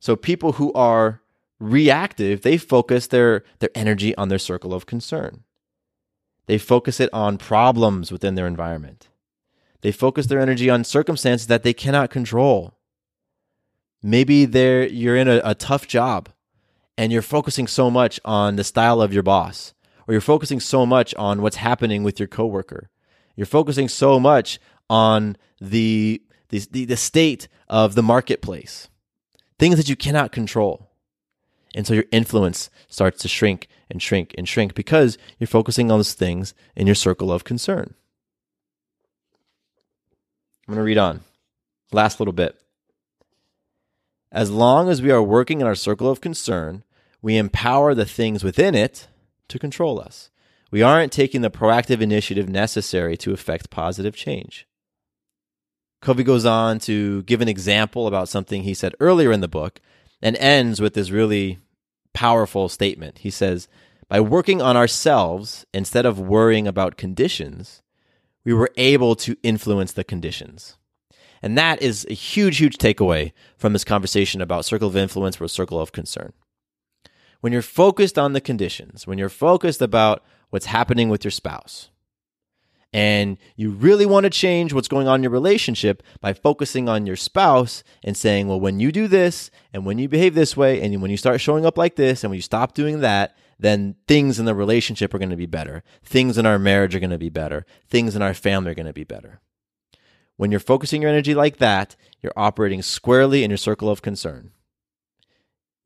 So, 0.00 0.16
people 0.16 0.52
who 0.52 0.72
are 0.74 1.22
reactive, 1.58 2.42
they 2.42 2.58
focus 2.58 3.06
their, 3.06 3.44
their 3.60 3.70
energy 3.74 4.14
on 4.16 4.28
their 4.28 4.38
circle 4.38 4.74
of 4.74 4.86
concern. 4.86 5.44
They 6.46 6.58
focus 6.58 7.00
it 7.00 7.08
on 7.12 7.38
problems 7.38 8.12
within 8.12 8.34
their 8.34 8.46
environment. 8.46 9.08
They 9.80 9.92
focus 9.92 10.26
their 10.26 10.40
energy 10.40 10.68
on 10.68 10.84
circumstances 10.84 11.46
that 11.46 11.62
they 11.62 11.72
cannot 11.72 12.10
control. 12.10 12.73
Maybe 14.06 14.44
they're, 14.44 14.86
you're 14.86 15.16
in 15.16 15.28
a, 15.28 15.40
a 15.42 15.54
tough 15.54 15.88
job 15.88 16.28
and 16.98 17.10
you're 17.10 17.22
focusing 17.22 17.66
so 17.66 17.90
much 17.90 18.20
on 18.22 18.56
the 18.56 18.62
style 18.62 19.00
of 19.00 19.14
your 19.14 19.22
boss, 19.22 19.72
or 20.06 20.12
you're 20.12 20.20
focusing 20.20 20.60
so 20.60 20.84
much 20.84 21.14
on 21.14 21.40
what's 21.40 21.56
happening 21.56 22.02
with 22.02 22.20
your 22.20 22.28
coworker. 22.28 22.90
You're 23.34 23.46
focusing 23.46 23.88
so 23.88 24.20
much 24.20 24.60
on 24.90 25.38
the, 25.58 26.22
the, 26.50 26.84
the 26.84 26.98
state 26.98 27.48
of 27.66 27.94
the 27.94 28.02
marketplace, 28.02 28.90
things 29.58 29.78
that 29.78 29.88
you 29.88 29.96
cannot 29.96 30.32
control. 30.32 30.90
And 31.74 31.86
so 31.86 31.94
your 31.94 32.04
influence 32.12 32.68
starts 32.88 33.22
to 33.22 33.28
shrink 33.28 33.68
and 33.90 34.02
shrink 34.02 34.34
and 34.36 34.46
shrink 34.46 34.74
because 34.74 35.16
you're 35.38 35.46
focusing 35.46 35.90
on 35.90 35.98
those 35.98 36.12
things 36.12 36.52
in 36.76 36.86
your 36.86 36.94
circle 36.94 37.32
of 37.32 37.44
concern. 37.44 37.94
I'm 40.68 40.74
going 40.74 40.78
to 40.78 40.84
read 40.84 40.98
on. 40.98 41.22
Last 41.90 42.20
little 42.20 42.34
bit. 42.34 42.60
As 44.34 44.50
long 44.50 44.90
as 44.90 45.00
we 45.00 45.12
are 45.12 45.22
working 45.22 45.60
in 45.60 45.66
our 45.66 45.76
circle 45.76 46.10
of 46.10 46.20
concern, 46.20 46.82
we 47.22 47.36
empower 47.36 47.94
the 47.94 48.04
things 48.04 48.42
within 48.42 48.74
it 48.74 49.06
to 49.46 49.60
control 49.60 50.00
us. 50.00 50.28
We 50.72 50.82
aren't 50.82 51.12
taking 51.12 51.42
the 51.42 51.52
proactive 51.52 52.00
initiative 52.00 52.48
necessary 52.48 53.16
to 53.18 53.32
effect 53.32 53.70
positive 53.70 54.16
change. 54.16 54.66
Covey 56.02 56.24
goes 56.24 56.44
on 56.44 56.80
to 56.80 57.22
give 57.22 57.42
an 57.42 57.48
example 57.48 58.08
about 58.08 58.28
something 58.28 58.64
he 58.64 58.74
said 58.74 58.96
earlier 58.98 59.30
in 59.30 59.40
the 59.40 59.46
book 59.46 59.80
and 60.20 60.36
ends 60.38 60.80
with 60.80 60.94
this 60.94 61.12
really 61.12 61.60
powerful 62.12 62.68
statement. 62.68 63.18
He 63.18 63.30
says, 63.30 63.68
By 64.08 64.20
working 64.20 64.60
on 64.60 64.76
ourselves 64.76 65.64
instead 65.72 66.04
of 66.04 66.18
worrying 66.18 66.66
about 66.66 66.96
conditions, 66.96 67.82
we 68.42 68.52
were 68.52 68.72
able 68.76 69.14
to 69.14 69.36
influence 69.44 69.92
the 69.92 70.02
conditions. 70.02 70.76
And 71.44 71.58
that 71.58 71.82
is 71.82 72.06
a 72.08 72.14
huge, 72.14 72.56
huge 72.56 72.78
takeaway 72.78 73.32
from 73.58 73.74
this 73.74 73.84
conversation 73.84 74.40
about 74.40 74.64
circle 74.64 74.88
of 74.88 74.96
influence 74.96 75.36
versus 75.36 75.54
circle 75.54 75.78
of 75.78 75.92
concern. 75.92 76.32
when 77.42 77.52
you're 77.52 77.60
focused 77.60 78.18
on 78.18 78.32
the 78.32 78.40
conditions, 78.40 79.06
when 79.06 79.18
you're 79.18 79.28
focused 79.28 79.82
about 79.82 80.24
what's 80.48 80.64
happening 80.64 81.10
with 81.10 81.22
your 81.22 81.30
spouse, 81.30 81.90
and 82.94 83.36
you 83.56 83.72
really 83.72 84.06
want 84.06 84.24
to 84.24 84.30
change 84.30 84.72
what's 84.72 84.88
going 84.88 85.06
on 85.06 85.16
in 85.16 85.22
your 85.22 85.30
relationship 85.30 86.02
by 86.22 86.32
focusing 86.32 86.88
on 86.88 87.04
your 87.04 87.16
spouse 87.16 87.84
and 88.02 88.16
saying, 88.16 88.48
well, 88.48 88.58
when 88.58 88.80
you 88.80 88.90
do 88.90 89.06
this 89.06 89.50
and 89.74 89.84
when 89.84 89.98
you 89.98 90.08
behave 90.08 90.34
this 90.34 90.56
way 90.56 90.80
and 90.80 91.02
when 91.02 91.10
you 91.10 91.18
start 91.18 91.42
showing 91.42 91.66
up 91.66 91.76
like 91.76 91.96
this 91.96 92.24
and 92.24 92.30
when 92.30 92.38
you 92.38 92.42
stop 92.42 92.72
doing 92.72 93.00
that, 93.00 93.36
then 93.58 93.96
things 94.08 94.38
in 94.38 94.46
the 94.46 94.54
relationship 94.54 95.12
are 95.12 95.18
going 95.18 95.28
to 95.28 95.36
be 95.36 95.44
better. 95.44 95.82
Things 96.02 96.38
in 96.38 96.46
our 96.46 96.58
marriage 96.58 96.94
are 96.94 97.00
going 97.00 97.10
to 97.10 97.18
be 97.18 97.28
better. 97.28 97.66
Things 97.90 98.16
in 98.16 98.22
our 98.22 98.32
family 98.32 98.70
are 98.70 98.74
going 98.74 98.86
to 98.86 98.94
be 98.94 99.04
better. 99.04 99.42
When 100.36 100.50
you're 100.50 100.60
focusing 100.60 101.02
your 101.02 101.10
energy 101.10 101.34
like 101.34 101.58
that, 101.58 101.96
you're 102.20 102.32
operating 102.36 102.82
squarely 102.82 103.44
in 103.44 103.50
your 103.50 103.56
circle 103.56 103.88
of 103.88 104.02
concern. 104.02 104.50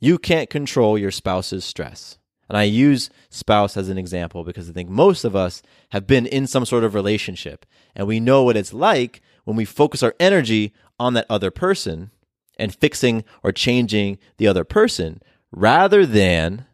You 0.00 0.18
can't 0.18 0.48
control 0.48 0.96
your 0.96 1.10
spouse's 1.10 1.64
stress. 1.64 2.18
And 2.48 2.56
I 2.56 2.62
use 2.62 3.10
spouse 3.28 3.76
as 3.76 3.88
an 3.90 3.98
example 3.98 4.42
because 4.42 4.70
I 4.70 4.72
think 4.72 4.88
most 4.88 5.24
of 5.24 5.36
us 5.36 5.60
have 5.90 6.06
been 6.06 6.24
in 6.26 6.46
some 6.46 6.64
sort 6.64 6.82
of 6.82 6.94
relationship 6.94 7.66
and 7.94 8.06
we 8.06 8.20
know 8.20 8.42
what 8.42 8.56
it's 8.56 8.72
like 8.72 9.20
when 9.44 9.56
we 9.56 9.66
focus 9.66 10.02
our 10.02 10.14
energy 10.18 10.72
on 10.98 11.12
that 11.14 11.26
other 11.28 11.50
person 11.50 12.10
and 12.58 12.74
fixing 12.74 13.22
or 13.42 13.52
changing 13.52 14.18
the 14.38 14.46
other 14.46 14.64
person 14.64 15.20
rather 15.52 16.06
than 16.06 16.64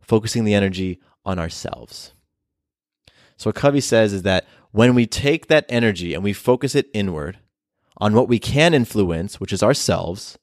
focusing 0.00 0.44
the 0.44 0.54
energy 0.54 1.00
on 1.24 1.38
ourselves. 1.38 2.14
So, 3.36 3.48
what 3.48 3.56
Covey 3.56 3.80
says 3.80 4.12
is 4.12 4.22
that 4.22 4.46
when 4.72 4.94
we 4.94 5.06
take 5.06 5.46
that 5.48 5.66
energy 5.68 6.14
and 6.14 6.22
we 6.22 6.32
focus 6.32 6.74
it 6.74 6.88
inward 6.92 7.38
on 7.98 8.14
what 8.14 8.28
we 8.28 8.38
can 8.38 8.74
influence, 8.74 9.40
which 9.40 9.52
is 9.52 9.62
ourselves, 9.62 10.38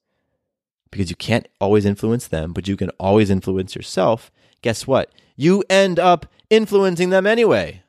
because 0.91 1.09
you 1.09 1.15
can't 1.15 1.47
always 1.59 1.85
influence 1.85 2.27
them, 2.27 2.53
but 2.53 2.67
you 2.67 2.77
can 2.77 2.89
always 2.91 3.29
influence 3.29 3.75
yourself, 3.75 4.31
guess 4.61 4.85
what? 4.87 5.11
You 5.35 5.63
end 5.69 5.99
up 5.99 6.25
influencing 6.49 7.09
them 7.09 7.27
anyway. 7.27 7.83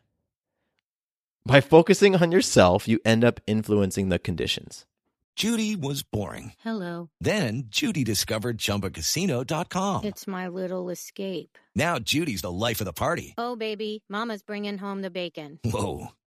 By 1.46 1.60
focusing 1.60 2.16
on 2.16 2.30
yourself, 2.32 2.86
you 2.86 3.00
end 3.04 3.24
up 3.24 3.40
influencing 3.46 4.10
the 4.10 4.18
conditions. 4.18 4.84
Judy 5.38 5.76
was 5.76 6.02
boring. 6.02 6.52
Hello. 6.64 7.10
Then 7.20 7.66
Judy 7.68 8.02
discovered 8.02 8.58
ChumbaCasino.com. 8.58 10.04
It's 10.04 10.26
my 10.26 10.48
little 10.48 10.90
escape. 10.90 11.56
Now 11.76 12.00
Judy's 12.00 12.42
the 12.42 12.50
life 12.50 12.80
of 12.80 12.86
the 12.86 12.92
party. 12.92 13.34
Oh, 13.38 13.54
baby, 13.54 14.02
Mama's 14.08 14.42
bringing 14.42 14.78
home 14.78 15.00
the 15.00 15.10
bacon. 15.10 15.60
Whoa, 15.64 16.08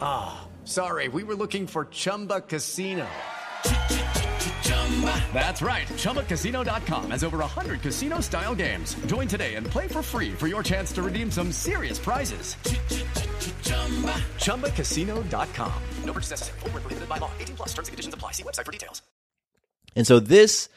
Ah, 0.00 0.46
sorry, 0.64 1.08
we 1.08 1.22
were 1.22 1.36
looking 1.36 1.66
for 1.66 1.84
Chumba 1.86 2.40
Casino. 2.40 3.06
That's 5.32 5.62
right. 5.62 5.86
ChumbaCasino.com 5.86 7.10
has 7.12 7.22
over 7.22 7.38
100 7.38 7.80
casino 7.82 8.20
style 8.20 8.54
games. 8.56 8.96
Join 9.06 9.28
today 9.28 9.54
and 9.54 9.64
play 9.66 9.86
for 9.86 10.02
free 10.02 10.32
for 10.32 10.48
your 10.48 10.64
chance 10.64 10.90
to 10.92 11.02
redeem 11.02 11.30
some 11.30 11.52
serious 11.52 11.98
prizes. 11.98 12.56
ChumbaCasino.com. 14.36 15.82
No 16.04 16.12
purchase 16.12 16.30
necessary. 16.30 16.60
Void 16.60 16.72
where 16.72 16.80
prohibited 16.80 17.08
by 17.08 17.18
law. 17.18 17.30
18 17.38 17.56
plus 17.56 17.68
terms 17.68 17.88
and 17.88 17.92
conditions 17.92 18.14
apply. 18.14 18.32
See 18.32 18.42
website 18.42 18.66
for 18.66 18.72
details. 18.72 19.02
And 19.94 20.06
so 20.06 20.18
this 20.18 20.68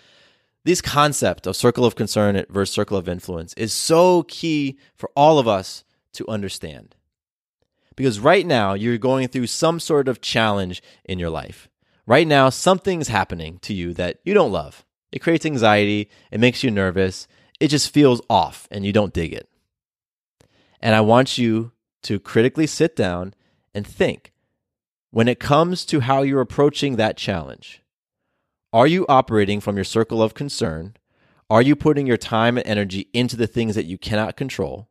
this 0.64 0.82
concept 0.82 1.48
of 1.48 1.56
circle 1.56 1.86
of 1.86 1.96
concern 1.96 2.46
versus 2.50 2.74
circle 2.74 2.98
of 2.98 3.10
influence 3.10 3.54
is 3.56 3.74
so 3.74 4.24
key 4.24 4.78
for 4.96 5.10
all 5.16 5.40
of 5.40 5.48
us 5.48 5.84
to 6.14 6.28
understand. 6.28 6.96
Because 7.96 8.20
right 8.20 8.46
now 8.46 8.74
you're 8.74 8.98
going 8.98 9.28
through 9.28 9.48
some 9.48 9.80
sort 9.80 10.08
of 10.08 10.22
challenge 10.22 10.82
in 11.06 11.20
your 11.20 11.30
life. 11.30 11.70
Right 12.06 12.28
now 12.28 12.50
something's 12.50 13.10
happening 13.10 13.60
to 13.60 13.74
you 13.74 13.94
that 13.94 14.20
you 14.24 14.34
don't 14.34 14.52
love. 14.52 14.86
It 15.12 15.20
creates 15.20 15.46
anxiety, 15.46 16.10
it 16.32 16.40
makes 16.40 16.64
you 16.64 16.72
nervous, 16.72 17.28
it 17.60 17.68
just 17.68 17.94
feels 17.94 18.22
off 18.30 18.68
and 18.72 18.86
you 18.86 18.94
don't 18.94 19.14
dig 19.14 19.34
it. 19.34 19.50
And 20.80 20.96
I 20.96 21.02
want 21.02 21.38
you 21.38 21.74
to 22.04 22.20
critically 22.20 22.66
sit 22.66 22.96
down 22.96 23.34
and 23.74 23.86
think 23.86 24.32
when 25.12 25.28
it 25.28 25.40
comes 25.40 25.86
to 25.86 26.00
how 26.00 26.22
you're 26.22 26.42
approaching 26.42 26.96
that 26.96 27.18
challenge. 27.18 27.84
Are 28.74 28.88
you 28.88 29.06
operating 29.08 29.60
from 29.60 29.76
your 29.76 29.84
circle 29.84 30.24
of 30.24 30.34
concern? 30.34 30.96
Are 31.50 31.62
you 31.62 31.76
putting 31.76 32.08
your 32.08 32.18
time 32.18 32.58
and 32.58 32.66
energy 32.66 33.10
into 33.14 33.36
the 33.36 33.48
things 33.48 33.76
that 33.76 33.86
you 33.86 33.98
cannot 33.98 34.38
control? 34.38 34.90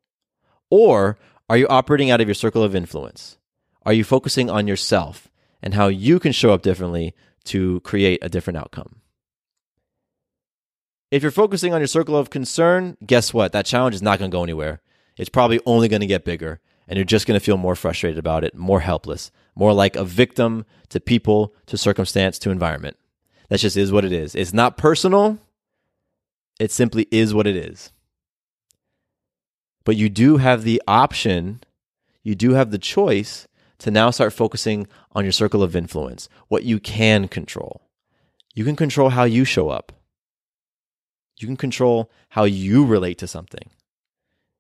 Or 0.71 1.19
are 1.51 1.57
you 1.57 1.67
operating 1.67 2.13
out 2.13 2.21
of 2.21 2.29
your 2.29 2.35
circle 2.37 2.63
of 2.63 2.77
influence? 2.77 3.37
Are 3.85 3.93
you 3.93 4.05
focusing 4.05 4.49
on 4.49 4.69
yourself 4.69 5.33
and 5.61 5.75
how 5.75 5.89
you 5.89 6.21
can 6.21 6.31
show 6.31 6.53
up 6.53 6.63
differently 6.63 7.13
to 7.47 7.81
create 7.81 8.21
a 8.23 8.29
different 8.29 8.57
outcome? 8.57 9.01
If 11.11 11.23
you're 11.23 11.33
focusing 11.33 11.75
on 11.75 11.81
your 11.81 11.89
circle 11.89 12.17
of 12.17 12.31
concern, 12.31 12.97
guess 13.05 13.35
what? 13.35 13.51
That 13.51 13.67
challenge 13.67 13.97
is 13.97 14.03
not 14.03 14.21
going 14.21 14.31
to 14.31 14.35
go 14.35 14.45
anywhere. 14.45 14.81
It's 15.17 15.29
probably 15.29 15.59
only 15.67 15.89
going 15.89 16.03
to 16.03 16.07
get 16.07 16.25
bigger, 16.25 16.61
and 16.87 16.97
you're 16.97 17.05
just 17.05 17.27
going 17.27 17.39
to 17.39 17.45
feel 17.45 17.57
more 17.57 17.75
frustrated 17.75 18.17
about 18.17 18.45
it, 18.45 18.55
more 18.55 18.79
helpless, 18.79 19.33
more 19.57 19.73
like 19.73 19.97
a 19.97 20.05
victim 20.05 20.65
to 20.91 21.01
people, 21.01 21.53
to 21.67 21.77
circumstance, 21.77 22.39
to 22.39 22.51
environment. 22.51 22.97
That 23.49 23.59
just 23.59 23.77
is 23.77 23.91
what 23.91 24.05
it 24.05 24.13
is. 24.13 24.37
It's 24.37 24.53
not 24.53 24.77
personal. 24.77 25.41
It 26.61 26.71
simply 26.71 27.09
is 27.11 27.35
what 27.35 27.49
it 27.49 27.57
is. 27.57 27.91
But 29.85 29.97
you 29.97 30.09
do 30.09 30.37
have 30.37 30.63
the 30.63 30.83
option, 30.87 31.61
you 32.23 32.35
do 32.35 32.53
have 32.53 32.71
the 32.71 32.79
choice 32.79 33.49
to 33.79 33.91
now 33.91 34.11
start 34.11 34.33
focusing 34.33 34.87
on 35.13 35.25
your 35.25 35.33
circle 35.33 35.63
of 35.63 35.75
influence, 35.75 36.29
what 36.49 36.65
you 36.65 36.79
can 36.79 37.29
control. 37.29 37.83
You 38.55 38.65
can 38.65 38.77
control 38.77 39.11
how 39.11 39.25
you 39.25 39.45
show 39.45 39.71
up. 39.71 39.93
You 41.39 41.47
can 41.47 41.57
control 41.57 42.11
how 42.31 42.45
you 42.45 42.85
relate 42.85 43.19
to 43.19 43.27
something. 43.27 43.71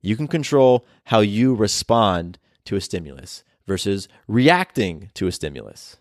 You 0.00 0.16
can 0.16 0.28
control 0.28 0.87
how 1.04 1.20
you 1.20 1.54
respond 1.54 2.38
to 2.64 2.76
a 2.76 2.80
stimulus 2.80 3.44
versus 3.66 4.09
reacting 4.26 5.11
to 5.14 5.26
a 5.26 5.33
stimulus. 5.33 5.98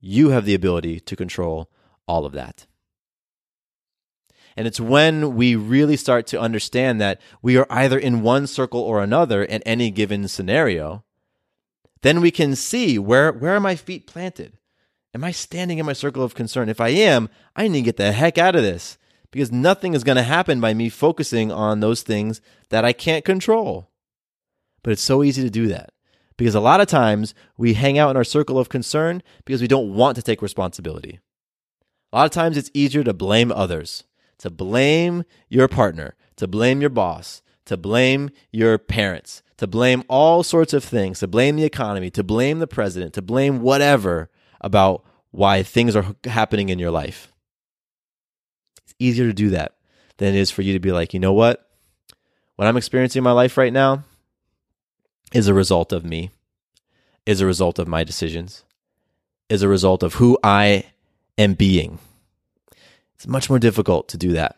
You 0.00 0.30
have 0.30 0.46
the 0.46 0.54
ability 0.54 1.00
to 1.00 1.16
control 1.16 1.70
all 2.08 2.24
of 2.24 2.32
that. 2.32 2.66
And 4.56 4.66
it's 4.66 4.80
when 4.80 5.34
we 5.34 5.56
really 5.56 5.96
start 5.96 6.26
to 6.28 6.40
understand 6.40 7.00
that 7.00 7.20
we 7.42 7.56
are 7.56 7.66
either 7.70 7.98
in 7.98 8.22
one 8.22 8.46
circle 8.46 8.80
or 8.80 9.02
another 9.02 9.42
in 9.42 9.62
any 9.62 9.90
given 9.90 10.28
scenario, 10.28 11.04
then 12.02 12.20
we 12.20 12.30
can 12.30 12.54
see 12.54 12.98
where, 12.98 13.32
where 13.32 13.56
are 13.56 13.60
my 13.60 13.76
feet 13.76 14.06
planted? 14.06 14.58
Am 15.14 15.24
I 15.24 15.30
standing 15.30 15.78
in 15.78 15.86
my 15.86 15.92
circle 15.92 16.22
of 16.22 16.34
concern? 16.34 16.68
If 16.68 16.80
I 16.80 16.88
am, 16.88 17.28
I 17.56 17.68
need 17.68 17.80
to 17.80 17.84
get 17.84 17.96
the 17.96 18.12
heck 18.12 18.36
out 18.36 18.56
of 18.56 18.62
this 18.62 18.98
because 19.30 19.50
nothing 19.50 19.94
is 19.94 20.04
going 20.04 20.16
to 20.16 20.22
happen 20.22 20.60
by 20.60 20.74
me 20.74 20.88
focusing 20.88 21.50
on 21.50 21.80
those 21.80 22.02
things 22.02 22.40
that 22.68 22.84
I 22.84 22.92
can't 22.92 23.24
control. 23.24 23.90
But 24.82 24.92
it's 24.92 25.02
so 25.02 25.24
easy 25.24 25.42
to 25.42 25.50
do 25.50 25.66
that 25.68 25.90
because 26.36 26.54
a 26.54 26.60
lot 26.60 26.80
of 26.80 26.86
times 26.86 27.34
we 27.56 27.74
hang 27.74 27.98
out 27.98 28.10
in 28.10 28.16
our 28.16 28.24
circle 28.24 28.58
of 28.58 28.68
concern 28.68 29.22
because 29.44 29.60
we 29.60 29.68
don't 29.68 29.94
want 29.94 30.16
to 30.16 30.22
take 30.22 30.42
responsibility. 30.42 31.20
A 32.12 32.16
lot 32.16 32.26
of 32.26 32.30
times 32.32 32.56
it's 32.56 32.70
easier 32.74 33.02
to 33.02 33.12
blame 33.12 33.50
others, 33.50 34.04
to 34.44 34.50
blame 34.50 35.24
your 35.48 35.68
partner, 35.68 36.14
to 36.36 36.46
blame 36.46 36.82
your 36.82 36.90
boss, 36.90 37.40
to 37.64 37.78
blame 37.78 38.28
your 38.52 38.76
parents, 38.76 39.42
to 39.56 39.66
blame 39.66 40.04
all 40.06 40.42
sorts 40.42 40.74
of 40.74 40.84
things, 40.84 41.20
to 41.20 41.26
blame 41.26 41.56
the 41.56 41.64
economy, 41.64 42.10
to 42.10 42.22
blame 42.22 42.58
the 42.58 42.66
president, 42.66 43.14
to 43.14 43.22
blame 43.22 43.62
whatever 43.62 44.28
about 44.60 45.02
why 45.30 45.62
things 45.62 45.96
are 45.96 46.14
happening 46.24 46.68
in 46.68 46.78
your 46.78 46.90
life. 46.90 47.32
It's 48.82 48.94
easier 48.98 49.24
to 49.28 49.32
do 49.32 49.48
that 49.48 49.76
than 50.18 50.34
it 50.34 50.38
is 50.38 50.50
for 50.50 50.60
you 50.60 50.74
to 50.74 50.78
be 50.78 50.92
like, 50.92 51.14
you 51.14 51.20
know 51.20 51.32
what? 51.32 51.66
What 52.56 52.68
I'm 52.68 52.76
experiencing 52.76 53.20
in 53.20 53.24
my 53.24 53.32
life 53.32 53.56
right 53.56 53.72
now 53.72 54.04
is 55.32 55.48
a 55.48 55.54
result 55.54 55.90
of 55.90 56.04
me, 56.04 56.32
is 57.24 57.40
a 57.40 57.46
result 57.46 57.78
of 57.78 57.88
my 57.88 58.04
decisions, 58.04 58.62
is 59.48 59.62
a 59.62 59.68
result 59.68 60.02
of 60.02 60.16
who 60.16 60.38
I 60.44 60.84
am 61.38 61.54
being. 61.54 61.98
It's 63.24 63.28
much 63.30 63.48
more 63.48 63.58
difficult 63.58 64.06
to 64.08 64.18
do 64.18 64.32
that. 64.32 64.56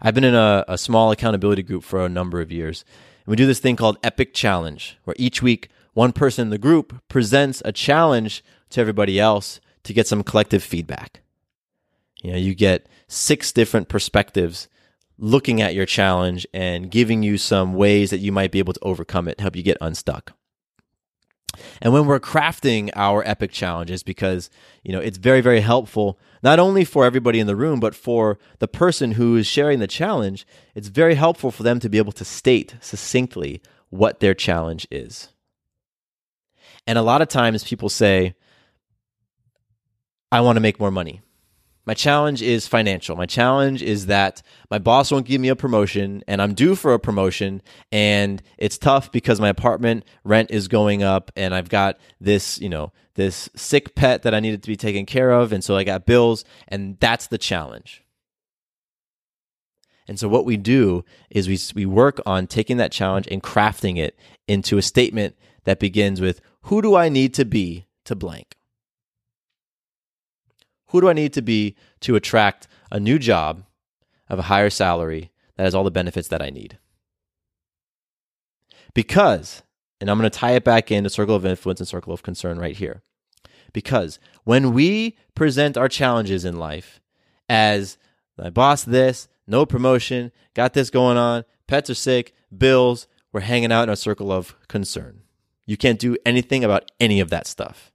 I've 0.00 0.14
been 0.14 0.22
in 0.22 0.36
a, 0.36 0.64
a, 0.68 0.78
small 0.78 1.10
accountability 1.10 1.64
group 1.64 1.82
for 1.82 2.04
a 2.04 2.08
number 2.08 2.40
of 2.40 2.52
years. 2.52 2.84
And 3.24 3.32
we 3.32 3.34
do 3.34 3.44
this 3.44 3.58
thing 3.58 3.74
called 3.74 3.98
Epic 4.04 4.34
Challenge, 4.34 4.96
where 5.02 5.16
each 5.18 5.42
week 5.42 5.68
one 5.92 6.12
person 6.12 6.42
in 6.42 6.50
the 6.50 6.58
group 6.58 7.02
presents 7.08 7.60
a 7.64 7.72
challenge 7.72 8.44
to 8.70 8.80
everybody 8.80 9.18
else 9.18 9.58
to 9.82 9.92
get 9.92 10.06
some 10.06 10.22
collective 10.22 10.62
feedback. 10.62 11.22
You 12.22 12.30
know, 12.30 12.38
you 12.38 12.54
get 12.54 12.88
six 13.08 13.50
different 13.50 13.88
perspectives 13.88 14.68
looking 15.18 15.60
at 15.60 15.74
your 15.74 15.86
challenge 15.86 16.46
and 16.54 16.88
giving 16.88 17.24
you 17.24 17.36
some 17.36 17.74
ways 17.74 18.10
that 18.10 18.18
you 18.18 18.30
might 18.30 18.52
be 18.52 18.60
able 18.60 18.74
to 18.74 18.84
overcome 18.84 19.26
it, 19.26 19.40
help 19.40 19.56
you 19.56 19.64
get 19.64 19.78
unstuck. 19.80 20.34
And 21.80 21.92
when 21.92 22.06
we're 22.06 22.20
crafting 22.20 22.90
our 22.94 23.22
epic 23.26 23.52
challenges, 23.52 24.02
because 24.02 24.50
you 24.82 24.92
know 24.92 25.00
it's 25.00 25.18
very, 25.18 25.40
very 25.40 25.60
helpful 25.60 26.18
not 26.42 26.58
only 26.58 26.84
for 26.84 27.04
everybody 27.04 27.40
in 27.40 27.46
the 27.46 27.56
room, 27.56 27.80
but 27.80 27.94
for 27.94 28.38
the 28.58 28.68
person 28.68 29.12
who 29.12 29.36
is 29.36 29.46
sharing 29.46 29.78
the 29.78 29.86
challenge. 29.86 30.46
It's 30.74 30.88
very 30.88 31.14
helpful 31.14 31.50
for 31.50 31.62
them 31.62 31.80
to 31.80 31.88
be 31.88 31.98
able 31.98 32.12
to 32.12 32.24
state 32.24 32.76
succinctly 32.80 33.62
what 33.88 34.20
their 34.20 34.34
challenge 34.34 34.86
is. 34.90 35.28
And 36.86 36.98
a 36.98 37.02
lot 37.02 37.22
of 37.22 37.28
times 37.28 37.64
people 37.64 37.88
say, 37.88 38.34
"I 40.30 40.40
want 40.40 40.56
to 40.56 40.60
make 40.60 40.78
more 40.78 40.90
money." 40.90 41.22
My 41.86 41.94
challenge 41.94 42.40
is 42.40 42.66
financial. 42.66 43.14
My 43.14 43.26
challenge 43.26 43.82
is 43.82 44.06
that 44.06 44.42
my 44.70 44.78
boss 44.78 45.10
won't 45.10 45.26
give 45.26 45.40
me 45.40 45.48
a 45.48 45.56
promotion 45.56 46.22
and 46.26 46.40
I'm 46.40 46.54
due 46.54 46.74
for 46.74 46.94
a 46.94 46.98
promotion 46.98 47.60
and 47.92 48.42
it's 48.56 48.78
tough 48.78 49.12
because 49.12 49.40
my 49.40 49.48
apartment 49.48 50.04
rent 50.24 50.50
is 50.50 50.66
going 50.66 51.02
up 51.02 51.30
and 51.36 51.54
I've 51.54 51.68
got 51.68 51.98
this, 52.20 52.58
you 52.58 52.70
know, 52.70 52.92
this 53.16 53.50
sick 53.54 53.94
pet 53.94 54.22
that 54.22 54.34
I 54.34 54.40
needed 54.40 54.62
to 54.62 54.68
be 54.68 54.76
taken 54.76 55.04
care 55.04 55.30
of 55.30 55.52
and 55.52 55.62
so 55.62 55.76
I 55.76 55.84
got 55.84 56.06
bills 56.06 56.44
and 56.68 56.98
that's 57.00 57.26
the 57.26 57.38
challenge. 57.38 58.02
And 60.08 60.18
so 60.18 60.28
what 60.28 60.46
we 60.46 60.56
do 60.56 61.04
is 61.30 61.48
we 61.48 61.58
we 61.74 61.86
work 61.86 62.20
on 62.26 62.46
taking 62.46 62.78
that 62.78 62.92
challenge 62.92 63.26
and 63.30 63.42
crafting 63.42 63.98
it 63.98 64.18
into 64.46 64.78
a 64.78 64.82
statement 64.82 65.36
that 65.64 65.78
begins 65.78 66.20
with 66.20 66.40
who 66.62 66.80
do 66.80 66.94
I 66.94 67.08
need 67.08 67.34
to 67.34 67.44
be 67.44 67.86
to 68.04 68.14
blank? 68.14 68.56
Who 70.94 71.00
do 71.00 71.08
I 71.08 71.12
need 71.12 71.32
to 71.32 71.42
be 71.42 71.74
to 72.02 72.14
attract 72.14 72.68
a 72.92 73.00
new 73.00 73.18
job 73.18 73.64
of 74.28 74.38
a 74.38 74.42
higher 74.42 74.70
salary 74.70 75.32
that 75.56 75.64
has 75.64 75.74
all 75.74 75.82
the 75.82 75.90
benefits 75.90 76.28
that 76.28 76.40
I 76.40 76.50
need? 76.50 76.78
Because, 78.94 79.64
and 80.00 80.08
I'm 80.08 80.20
going 80.20 80.30
to 80.30 80.38
tie 80.38 80.52
it 80.52 80.62
back 80.62 80.92
into 80.92 81.10
circle 81.10 81.34
of 81.34 81.44
influence 81.44 81.80
and 81.80 81.88
circle 81.88 82.12
of 82.12 82.22
concern 82.22 82.60
right 82.60 82.76
here. 82.76 83.02
Because 83.72 84.20
when 84.44 84.72
we 84.72 85.18
present 85.34 85.76
our 85.76 85.88
challenges 85.88 86.44
in 86.44 86.60
life 86.60 87.00
as 87.48 87.98
my 88.38 88.48
boss 88.48 88.84
this, 88.84 89.26
no 89.48 89.66
promotion, 89.66 90.30
got 90.54 90.74
this 90.74 90.90
going 90.90 91.16
on, 91.16 91.44
pets 91.66 91.90
are 91.90 91.94
sick, 91.94 92.36
bills, 92.56 93.08
we're 93.32 93.40
hanging 93.40 93.72
out 93.72 93.88
in 93.88 93.92
a 93.92 93.96
circle 93.96 94.30
of 94.30 94.54
concern. 94.68 95.22
You 95.66 95.76
can't 95.76 95.98
do 95.98 96.16
anything 96.24 96.62
about 96.62 96.88
any 97.00 97.18
of 97.18 97.30
that 97.30 97.48
stuff. 97.48 97.90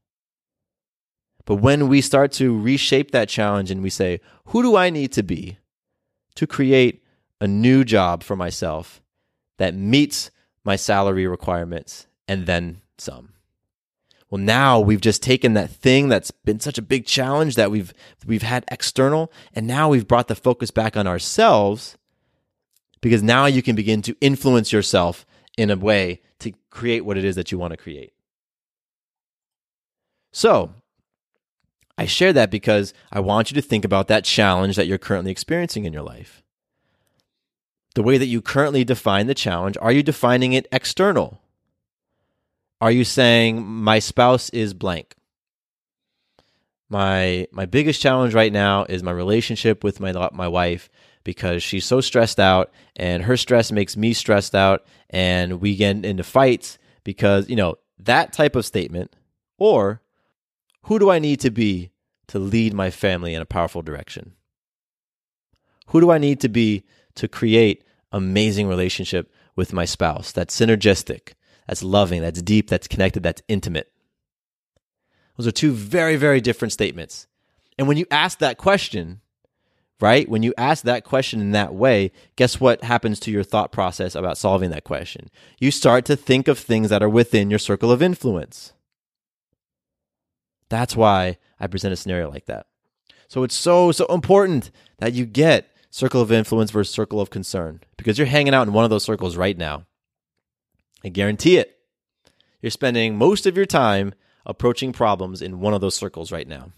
But 1.50 1.56
when 1.56 1.88
we 1.88 2.02
start 2.02 2.32
to 2.34 2.56
reshape 2.56 3.10
that 3.10 3.28
challenge 3.28 3.72
and 3.72 3.82
we 3.82 3.90
say, 3.90 4.22
who 4.46 4.62
do 4.62 4.76
I 4.76 4.92
need 4.92 5.12
to 5.14 5.24
be 5.24 5.58
to 6.36 6.46
create 6.46 7.04
a 7.42 7.48
new 7.48 7.84
job 7.84 8.22
for 8.22 8.36
myself 8.36 9.02
that 9.58 9.74
meets 9.74 10.30
my 10.64 10.76
salary 10.76 11.26
requirements 11.26 12.06
and 12.28 12.46
then 12.46 12.82
some? 13.00 13.34
Well, 14.30 14.40
now 14.40 14.80
we've 14.80 15.02
just 15.02 15.24
taken 15.24 15.56
that 15.56 15.72
thing 15.72 16.08
that's 16.08 16.30
been 16.30 16.60
such 16.60 16.78
a 16.78 16.84
big 16.84 17.08
challenge 17.08 17.56
that 17.56 17.72
we've 17.72 17.96
we've 18.28 18.44
had 18.44 18.64
external, 18.70 19.32
and 19.56 19.66
now 19.66 19.90
we've 19.90 20.08
brought 20.08 20.28
the 20.28 20.36
focus 20.36 20.70
back 20.70 20.96
on 20.96 21.08
ourselves 21.08 21.98
because 23.02 23.24
now 23.24 23.48
you 23.48 23.64
can 23.64 23.76
begin 23.76 24.04
to 24.04 24.16
influence 24.22 24.72
yourself 24.72 25.26
in 25.58 25.72
a 25.72 25.76
way 25.76 26.22
to 26.42 26.54
create 26.70 27.06
what 27.06 27.18
it 27.18 27.26
is 27.26 27.36
that 27.38 27.52
you 27.52 27.58
want 27.58 27.72
to 27.72 27.78
create. 27.78 28.14
So, 30.32 30.76
I 32.00 32.06
share 32.06 32.32
that 32.32 32.50
because 32.50 32.94
I 33.12 33.20
want 33.20 33.52
you 33.52 33.56
to 33.56 33.62
think 33.62 33.84
about 33.84 34.08
that 34.08 34.24
challenge 34.24 34.78
that 34.78 34.88
you're 34.88 34.98
currently 34.98 35.32
experiencing 35.32 35.84
in 35.84 35.92
your 35.92 36.02
life. 36.02 36.42
The 37.94 38.04
way 38.04 38.18
that 38.18 38.28
you 38.28 38.42
currently 38.42 38.86
define 38.86 39.28
the 39.28 39.34
challenge, 39.34 39.76
are 39.82 39.92
you 39.92 40.02
defining 40.02 40.54
it 40.54 40.66
external? 40.72 41.42
Are 42.80 42.90
you 42.90 43.04
saying 43.04 43.66
my 43.66 44.00
spouse 44.00 44.50
is 44.52 44.74
blank? 44.74 45.14
My 46.88 47.50
my 47.52 47.66
biggest 47.66 48.02
challenge 48.02 48.34
right 48.34 48.54
now 48.54 48.86
is 48.86 49.04
my 49.04 49.12
relationship 49.12 49.84
with 49.84 50.00
my 50.00 50.14
my 50.32 50.48
wife 50.48 50.90
because 51.26 51.62
she's 51.62 51.84
so 51.84 52.00
stressed 52.00 52.40
out 52.40 52.72
and 52.96 53.24
her 53.24 53.36
stress 53.36 53.74
makes 53.74 53.98
me 53.98 54.14
stressed 54.14 54.56
out 54.56 54.86
and 55.10 55.60
we 55.60 55.76
get 55.76 56.06
into 56.06 56.24
fights 56.24 56.78
because, 57.04 57.50
you 57.50 57.58
know, 57.58 57.76
that 57.98 58.32
type 58.32 58.56
of 58.56 58.66
statement 58.66 59.14
or 59.58 60.02
who 60.90 60.98
do 60.98 61.12
I 61.12 61.20
need 61.20 61.40
to 61.42 61.52
be 61.52 61.92
to 62.28 62.40
lead 62.40 62.74
my 62.74 62.90
family 62.90 63.36
in 63.36 63.44
a 63.44 63.46
powerful 63.46 63.84
direction? 63.84 64.34
Who 65.90 66.02
do 66.02 66.10
I 66.10 66.18
need 66.18 66.40
to 66.42 66.50
be 66.50 66.84
to 67.14 67.28
create 67.28 67.84
amazing 68.12 68.68
relationship 68.68 69.32
with 69.56 69.72
my 69.72 69.86
spouse 69.86 70.32
that's 70.32 70.60
synergistic, 70.60 71.34
that's 71.68 71.84
loving, 71.84 72.24
that's 72.24 72.42
deep, 72.42 72.72
that's 72.72 72.88
connected, 72.88 73.22
that's 73.22 73.44
intimate? 73.48 73.92
Those 75.38 75.46
are 75.46 75.52
two 75.52 75.74
very, 75.74 76.16
very 76.16 76.42
different 76.42 76.72
statements. 76.72 77.28
And 77.78 77.88
when 77.88 77.98
you 77.98 78.08
ask 78.10 78.40
that 78.40 78.58
question, 78.58 79.22
right? 80.02 80.28
When 80.28 80.42
you 80.42 80.56
ask 80.58 80.84
that 80.86 81.04
question 81.04 81.40
in 81.40 81.52
that 81.52 81.76
way, 81.76 82.12
guess 82.36 82.60
what 82.60 82.84
happens 82.84 83.20
to 83.20 83.32
your 83.32 83.44
thought 83.44 83.72
process 83.72 84.16
about 84.16 84.40
solving 84.40 84.72
that 84.72 84.86
question? 84.86 85.30
You 85.60 85.70
start 85.70 86.06
to 86.06 86.16
think 86.16 86.48
of 86.48 86.58
things 86.58 86.90
that 86.90 87.04
are 87.04 87.10
within 87.10 87.52
your 87.52 87.60
circle 87.60 87.92
of 87.92 88.02
influence. 88.02 88.74
That's 90.70 90.96
why 90.96 91.38
I 91.60 91.68
present 91.68 91.94
a 91.94 91.98
scenario 91.98 92.30
like 92.30 92.46
that. 92.46 92.68
So 93.28 93.44
it's 93.44 93.56
so, 93.56 93.92
so 93.92 94.06
important 94.08 94.72
that 95.00 95.14
you 95.14 95.26
get 95.26 95.70
circle 95.92 96.22
of 96.22 96.32
influence 96.32 96.72
versus 96.72 96.94
circle 96.94 97.20
of 97.20 97.30
concern 97.30 97.82
because 97.98 98.18
you're 98.18 98.28
hanging 98.28 98.54
out 98.54 98.68
in 98.68 98.74
one 98.74 98.84
of 98.84 98.90
those 98.90 99.04
circles 99.04 99.36
right 99.36 99.58
now. 99.58 99.86
I 101.04 101.10
guarantee 101.10 101.58
it. 101.58 101.78
You're 102.62 102.72
spending 102.72 103.18
most 103.18 103.46
of 103.46 103.56
your 103.56 103.66
time 103.66 104.14
approaching 104.46 104.92
problems 104.92 105.42
in 105.42 105.60
one 105.60 105.74
of 105.74 105.82
those 105.82 105.96
circles 105.96 106.32
right 106.32 106.48
now. 106.48 106.72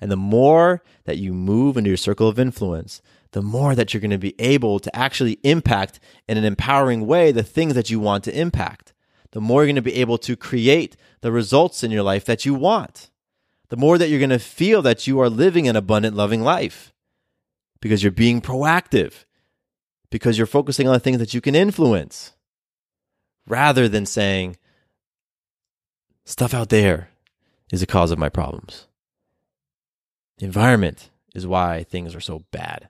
And 0.00 0.10
the 0.10 0.16
more 0.16 0.82
that 1.04 1.18
you 1.18 1.32
move 1.32 1.76
into 1.76 1.90
your 1.90 1.96
circle 1.96 2.28
of 2.28 2.38
influence, 2.38 3.02
the 3.32 3.42
more 3.42 3.74
that 3.74 3.92
you're 3.92 4.00
going 4.00 4.10
to 4.10 4.18
be 4.18 4.34
able 4.38 4.78
to 4.78 4.94
actually 4.96 5.38
impact 5.42 6.00
in 6.28 6.38
an 6.38 6.44
empowering 6.44 7.06
way 7.06 7.32
the 7.32 7.42
things 7.42 7.74
that 7.74 7.90
you 7.90 8.00
want 8.00 8.24
to 8.24 8.38
impact 8.38 8.92
the 9.32 9.40
more 9.40 9.62
you're 9.62 9.68
going 9.68 9.76
to 9.76 9.82
be 9.82 9.94
able 9.94 10.18
to 10.18 10.36
create 10.36 10.96
the 11.20 11.32
results 11.32 11.82
in 11.82 11.90
your 11.90 12.02
life 12.02 12.24
that 12.24 12.46
you 12.46 12.54
want. 12.54 13.10
The 13.68 13.76
more 13.76 13.98
that 13.98 14.08
you're 14.08 14.18
going 14.18 14.30
to 14.30 14.38
feel 14.38 14.80
that 14.82 15.06
you 15.06 15.20
are 15.20 15.28
living 15.28 15.68
an 15.68 15.76
abundant, 15.76 16.16
loving 16.16 16.42
life 16.42 16.92
because 17.80 18.02
you're 18.02 18.10
being 18.12 18.40
proactive, 18.40 19.24
because 20.10 20.38
you're 20.38 20.46
focusing 20.46 20.88
on 20.88 20.94
the 20.94 21.00
things 21.00 21.18
that 21.18 21.34
you 21.34 21.40
can 21.40 21.54
influence 21.54 22.32
rather 23.46 23.88
than 23.88 24.06
saying, 24.06 24.56
stuff 26.24 26.54
out 26.54 26.70
there 26.70 27.10
is 27.72 27.80
the 27.80 27.86
cause 27.86 28.10
of 28.10 28.18
my 28.18 28.28
problems. 28.28 28.86
The 30.38 30.46
environment 30.46 31.10
is 31.34 31.46
why 31.46 31.84
things 31.84 32.14
are 32.14 32.20
so 32.20 32.44
bad. 32.50 32.88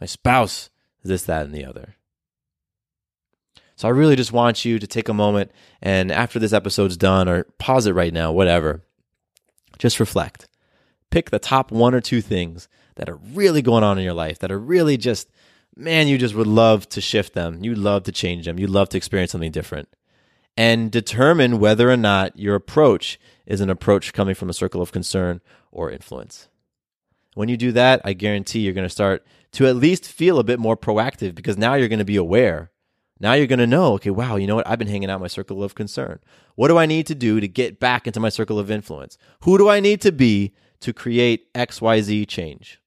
My 0.00 0.06
spouse 0.06 0.70
is 1.02 1.08
this, 1.08 1.24
that, 1.24 1.46
and 1.46 1.54
the 1.54 1.64
other. 1.64 1.96
So 3.76 3.86
I 3.86 3.90
really 3.90 4.16
just 4.16 4.32
want 4.32 4.64
you 4.64 4.78
to 4.78 4.86
take 4.86 5.08
a 5.08 5.14
moment 5.14 5.52
and 5.82 6.10
after 6.10 6.38
this 6.38 6.54
episode's 6.54 6.96
done, 6.96 7.28
or 7.28 7.44
pause 7.58 7.86
it 7.86 7.92
right 7.92 8.12
now, 8.12 8.32
whatever, 8.32 8.82
just 9.78 10.00
reflect. 10.00 10.48
Pick 11.10 11.30
the 11.30 11.38
top 11.38 11.70
one 11.70 11.94
or 11.94 12.00
two 12.00 12.22
things 12.22 12.68
that 12.96 13.08
are 13.08 13.16
really 13.16 13.60
going 13.62 13.84
on 13.84 13.98
in 13.98 14.04
your 14.04 14.14
life 14.14 14.38
that 14.38 14.50
are 14.50 14.58
really 14.58 14.96
just, 14.96 15.28
man, 15.76 16.08
you 16.08 16.16
just 16.16 16.34
would 16.34 16.46
love 16.46 16.88
to 16.88 17.00
shift 17.02 17.34
them. 17.34 17.62
You'd 17.62 17.78
love 17.78 18.04
to 18.04 18.12
change 18.12 18.46
them. 18.46 18.58
You'd 18.58 18.70
love 18.70 18.88
to 18.90 18.96
experience 18.96 19.32
something 19.32 19.52
different. 19.52 19.88
And 20.56 20.90
determine 20.90 21.58
whether 21.58 21.90
or 21.90 21.98
not 21.98 22.38
your 22.38 22.54
approach 22.54 23.20
is 23.44 23.60
an 23.60 23.68
approach 23.68 24.14
coming 24.14 24.34
from 24.34 24.48
a 24.48 24.54
circle 24.54 24.80
of 24.80 24.90
concern 24.90 25.42
or 25.70 25.90
influence. 25.90 26.48
When 27.34 27.50
you 27.50 27.58
do 27.58 27.72
that, 27.72 28.00
I 28.06 28.14
guarantee 28.14 28.60
you're 28.60 28.72
going 28.72 28.86
to 28.86 28.90
start 28.90 29.26
to 29.52 29.66
at 29.66 29.76
least 29.76 30.10
feel 30.10 30.38
a 30.38 30.44
bit 30.44 30.58
more 30.58 30.78
proactive 30.78 31.34
because 31.34 31.58
now 31.58 31.74
you're 31.74 31.88
going 31.88 31.98
to 31.98 32.06
be 32.06 32.16
aware 32.16 32.70
now 33.18 33.32
you're 33.32 33.46
going 33.46 33.58
to 33.58 33.66
know, 33.66 33.94
okay, 33.94 34.10
wow, 34.10 34.36
you 34.36 34.46
know 34.46 34.56
what? 34.56 34.68
I've 34.68 34.78
been 34.78 34.88
hanging 34.88 35.10
out 35.10 35.20
my 35.20 35.26
circle 35.26 35.62
of 35.62 35.74
concern. 35.74 36.20
What 36.54 36.68
do 36.68 36.76
I 36.76 36.86
need 36.86 37.06
to 37.06 37.14
do 37.14 37.40
to 37.40 37.48
get 37.48 37.80
back 37.80 38.06
into 38.06 38.20
my 38.20 38.28
circle 38.28 38.58
of 38.58 38.70
influence? 38.70 39.16
Who 39.44 39.56
do 39.56 39.68
I 39.68 39.80
need 39.80 40.00
to 40.02 40.12
be 40.12 40.54
to 40.80 40.92
create 40.92 41.52
XYZ 41.54 42.28
change? 42.28 42.80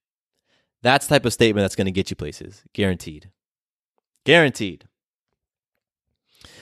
That's 0.81 1.07
type 1.07 1.25
of 1.25 1.33
statement 1.33 1.63
that's 1.63 1.75
going 1.75 1.85
to 1.85 1.91
get 1.91 2.09
you 2.09 2.15
places, 2.15 2.63
guaranteed. 2.73 3.31
Guaranteed. 4.23 4.85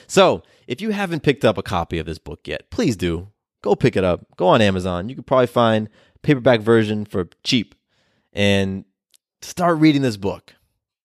So, 0.06 0.42
if 0.66 0.80
you 0.80 0.90
haven't 0.90 1.22
picked 1.22 1.44
up 1.44 1.58
a 1.58 1.62
copy 1.62 1.98
of 1.98 2.06
this 2.06 2.18
book 2.18 2.48
yet, 2.48 2.70
please 2.70 2.96
do. 2.96 3.28
Go 3.62 3.74
pick 3.74 3.96
it 3.96 4.04
up. 4.04 4.24
Go 4.36 4.46
on 4.46 4.62
Amazon. 4.62 5.08
You 5.08 5.14
can 5.14 5.24
probably 5.24 5.46
find 5.46 5.88
paperback 6.22 6.60
version 6.60 7.04
for 7.04 7.28
cheap 7.44 7.74
and 8.32 8.84
start 9.42 9.78
reading 9.78 10.02
this 10.02 10.16
book. 10.16 10.54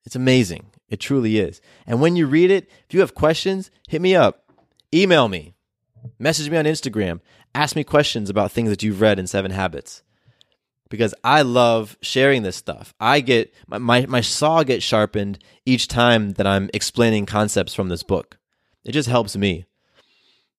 It's 0.06 0.16
amazing. 0.16 0.68
It 0.94 1.00
truly 1.00 1.40
is. 1.40 1.60
And 1.88 2.00
when 2.02 2.16
you 2.16 2.28
read 2.28 2.52
it, 2.52 2.70
if 2.88 2.94
you 2.94 3.00
have 3.00 3.16
questions, 3.16 3.72
hit 3.90 4.00
me 4.00 4.16
up, 4.16 4.44
email 4.94 5.28
me, 5.28 5.56
message 6.20 6.52
me 6.52 6.58
on 6.58 6.66
Instagram, 6.66 7.20
ask 7.56 7.76
me 7.76 7.84
questions 7.84 8.30
about 8.30 8.52
things 8.52 8.70
that 8.70 8.84
you've 8.84 9.02
read 9.02 9.18
in 9.18 9.26
Seven 9.26 9.50
Habits. 9.50 10.04
because 10.94 11.16
I 11.24 11.42
love 11.42 11.98
sharing 12.04 12.44
this 12.44 12.56
stuff. 12.56 12.94
I 13.00 13.20
get 13.22 13.52
my, 13.66 13.80
my, 13.80 14.06
my 14.06 14.22
saw 14.22 14.62
gets 14.62 14.86
sharpened 14.86 15.40
each 15.66 15.88
time 15.88 16.34
that 16.34 16.46
I'm 16.46 16.70
explaining 16.72 17.26
concepts 17.26 17.74
from 17.74 17.90
this 17.90 18.04
book. 18.04 18.38
It 18.86 18.92
just 18.92 19.10
helps 19.10 19.36
me. 19.36 19.66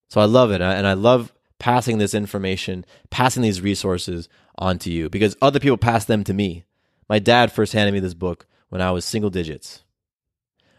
So 0.09 0.21
I 0.21 0.25
love 0.25 0.51
it. 0.51 0.61
And 0.61 0.89
I 0.89 0.95
love 0.95 1.33
passing 1.61 1.99
this 1.99 2.15
information, 2.15 2.85
passing 3.11 3.45
these 3.45 3.61
resources 3.61 4.29
on 4.59 4.81
to 4.81 4.91
you 4.91 5.09
because 5.09 5.37
other 5.41 5.61
people 5.61 5.77
pass 5.77 6.05
them 6.05 6.25
to 6.25 6.35
me. 6.35 6.65
My 7.09 7.21
dad 7.21 7.53
first 7.53 7.73
handed 7.73 7.93
me 7.93 8.01
this 8.01 8.15
book 8.15 8.49
when 8.71 8.81
I 8.81 8.91
was 8.91 9.05
single 9.05 9.31
digits. 9.31 9.84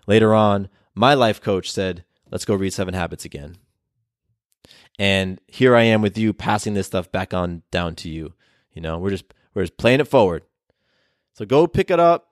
Later 0.08 0.34
on, 0.34 0.70
my 0.94 1.14
life 1.14 1.42
coach 1.42 1.72
said, 1.72 2.04
Let's 2.32 2.46
go 2.46 2.56
read 2.56 2.74
Seven 2.74 2.94
Habits 2.94 3.26
again. 3.26 3.58
And 4.98 5.40
here 5.48 5.76
I 5.76 5.84
am 5.84 6.02
with 6.02 6.18
you 6.18 6.34
passing 6.34 6.74
this 6.74 6.88
stuff 6.88 7.12
back 7.12 7.34
on 7.34 7.64
down 7.72 7.96
to 7.96 8.10
you. 8.10 8.34
You 8.74 8.82
know, 8.82 8.98
we're 8.98 9.12
just 9.12 9.26
we're 9.54 9.64
just 9.64 9.78
playing 9.78 10.00
it 10.00 10.08
forward. 10.08 10.44
So 11.34 11.46
go 11.46 11.68
pick 11.68 11.92
it 11.92 12.00
up, 12.00 12.30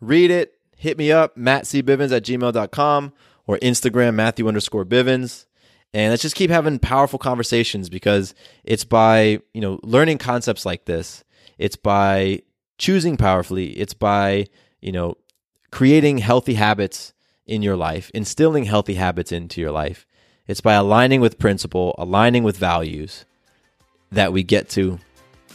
read 0.00 0.30
it, 0.30 0.54
hit 0.76 0.96
me 0.96 1.12
up, 1.12 1.36
mattcbivens 1.36 2.12
at 2.12 2.24
gmail.com 2.24 3.12
or 3.46 3.58
Instagram, 3.58 4.14
Matthew 4.14 4.48
underscore 4.48 4.84
Bivens. 4.84 5.46
And 5.92 6.10
let's 6.10 6.22
just 6.22 6.36
keep 6.36 6.50
having 6.50 6.78
powerful 6.78 7.18
conversations 7.18 7.88
because 7.88 8.34
it's 8.62 8.84
by, 8.84 9.40
you 9.52 9.60
know, 9.60 9.80
learning 9.82 10.18
concepts 10.18 10.64
like 10.64 10.84
this. 10.84 11.24
It's 11.58 11.74
by 11.76 12.42
choosing 12.78 13.16
powerfully. 13.16 13.70
It's 13.72 13.94
by, 13.94 14.46
you 14.80 14.92
know, 14.92 15.16
creating 15.70 16.18
healthy 16.18 16.54
habits 16.54 17.12
in 17.46 17.62
your 17.62 17.76
life, 17.76 18.10
instilling 18.14 18.64
healthy 18.64 18.94
habits 18.94 19.32
into 19.32 19.60
your 19.60 19.70
life. 19.70 20.06
It's 20.46 20.60
by 20.60 20.74
aligning 20.74 21.20
with 21.20 21.38
principle, 21.38 21.94
aligning 21.98 22.42
with 22.42 22.56
values 22.56 23.24
that 24.12 24.32
we 24.32 24.42
get 24.42 24.68
to 24.70 24.98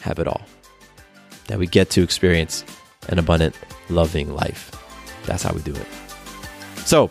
have 0.02 0.20
it 0.20 0.28
all, 0.28 0.42
that 1.48 1.60
we 1.60 1.68
get 1.68 1.90
to 1.92 2.04
experience 2.04 2.64
an 3.10 3.20
abundant, 3.20 3.56
loving 3.90 4.34
life. 4.34 4.72
That's 5.26 5.44
how 5.44 5.54
we 5.54 5.62
do 5.62 5.76
it. 5.76 5.88
So, 6.86 7.08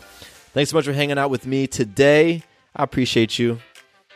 thanks 0.53 0.71
so 0.71 0.77
much 0.77 0.85
for 0.85 0.93
hanging 0.93 1.19
out 1.19 1.31
with 1.31 1.47
me 1.47 1.67
today. 1.67 2.43
I 2.75 2.85
appreciate 2.85 3.39
you. 3.39 3.59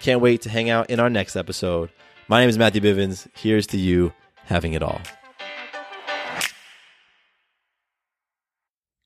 Can't 0.00 0.20
wait 0.20 0.42
to 0.42 0.50
hang 0.50 0.70
out 0.70 0.90
in 0.90 1.00
our 1.00 1.10
next 1.10 1.36
episode. 1.36 1.90
My 2.28 2.40
name 2.40 2.48
is 2.48 2.58
Matthew 2.58 2.80
Bivens. 2.80 3.26
Here's 3.34 3.66
to 3.68 3.76
you 3.78 4.12
having 4.44 4.72
it 4.72 4.82
all. 4.82 5.00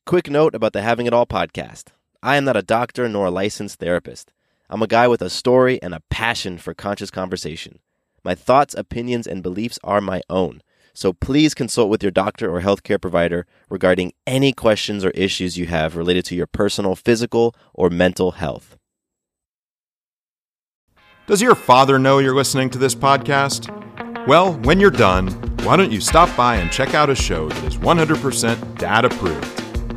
Quick 0.05 0.29
note 0.29 0.57
about 0.57 0.73
the 0.73 0.83
Having 0.83 1.07
It 1.07 1.12
All 1.12 1.27
podcast. 1.27 1.85
I 2.25 2.37
am 2.37 2.45
not 2.45 2.57
a 2.57 2.62
doctor 2.62 3.09
nor 3.09 3.27
a 3.27 3.31
licensed 3.31 3.79
therapist. 3.79 4.33
I'm 4.69 4.83
a 4.83 4.88
guy 4.88 5.07
with 5.07 5.23
a 5.23 5.31
story 5.31 5.81
and 5.81 5.95
a 5.95 6.03
passion 6.11 6.59
for 6.59 6.75
conscious 6.75 7.09
conversation. 7.09 7.79
My 8.25 8.35
thoughts, 8.35 8.75
opinions, 8.75 9.29
and 9.29 9.45
beliefs 9.45 9.79
are 9.85 10.01
my 10.01 10.21
own. 10.29 10.61
So 10.93 11.12
please 11.12 11.55
consult 11.55 11.88
with 11.88 12.03
your 12.03 12.11
doctor 12.11 12.53
or 12.53 12.61
healthcare 12.61 13.01
provider 13.01 13.47
regarding 13.71 14.12
any 14.27 14.53
questions 14.53 15.05
or 15.05 15.11
issues 15.11 15.57
you 15.57 15.67
have 15.67 15.97
related 15.97 16.25
to 16.27 16.35
your 16.35 16.49
personal 16.49 16.97
physical 16.97 17.55
or 17.73 17.88
mental 17.88 18.33
health. 18.33 18.77
Does 21.29 21.41
your 21.41 21.55
father 21.55 22.01
know 22.01 22.19
you're 22.19 22.35
listening 22.35 22.71
to 22.71 22.79
this 22.79 22.97
podcast? 22.97 23.69
Well, 24.27 24.55
when 24.62 24.81
you're 24.81 24.91
done, 24.91 25.29
why 25.62 25.77
don't 25.77 25.93
you 25.93 26.01
stop 26.01 26.37
by 26.37 26.57
and 26.57 26.73
check 26.73 26.93
out 26.93 27.09
a 27.09 27.15
show 27.15 27.49
that 27.49 27.65
is 27.65 27.77
100% 27.77 28.79
dad 28.79 29.05
approved? 29.05 29.62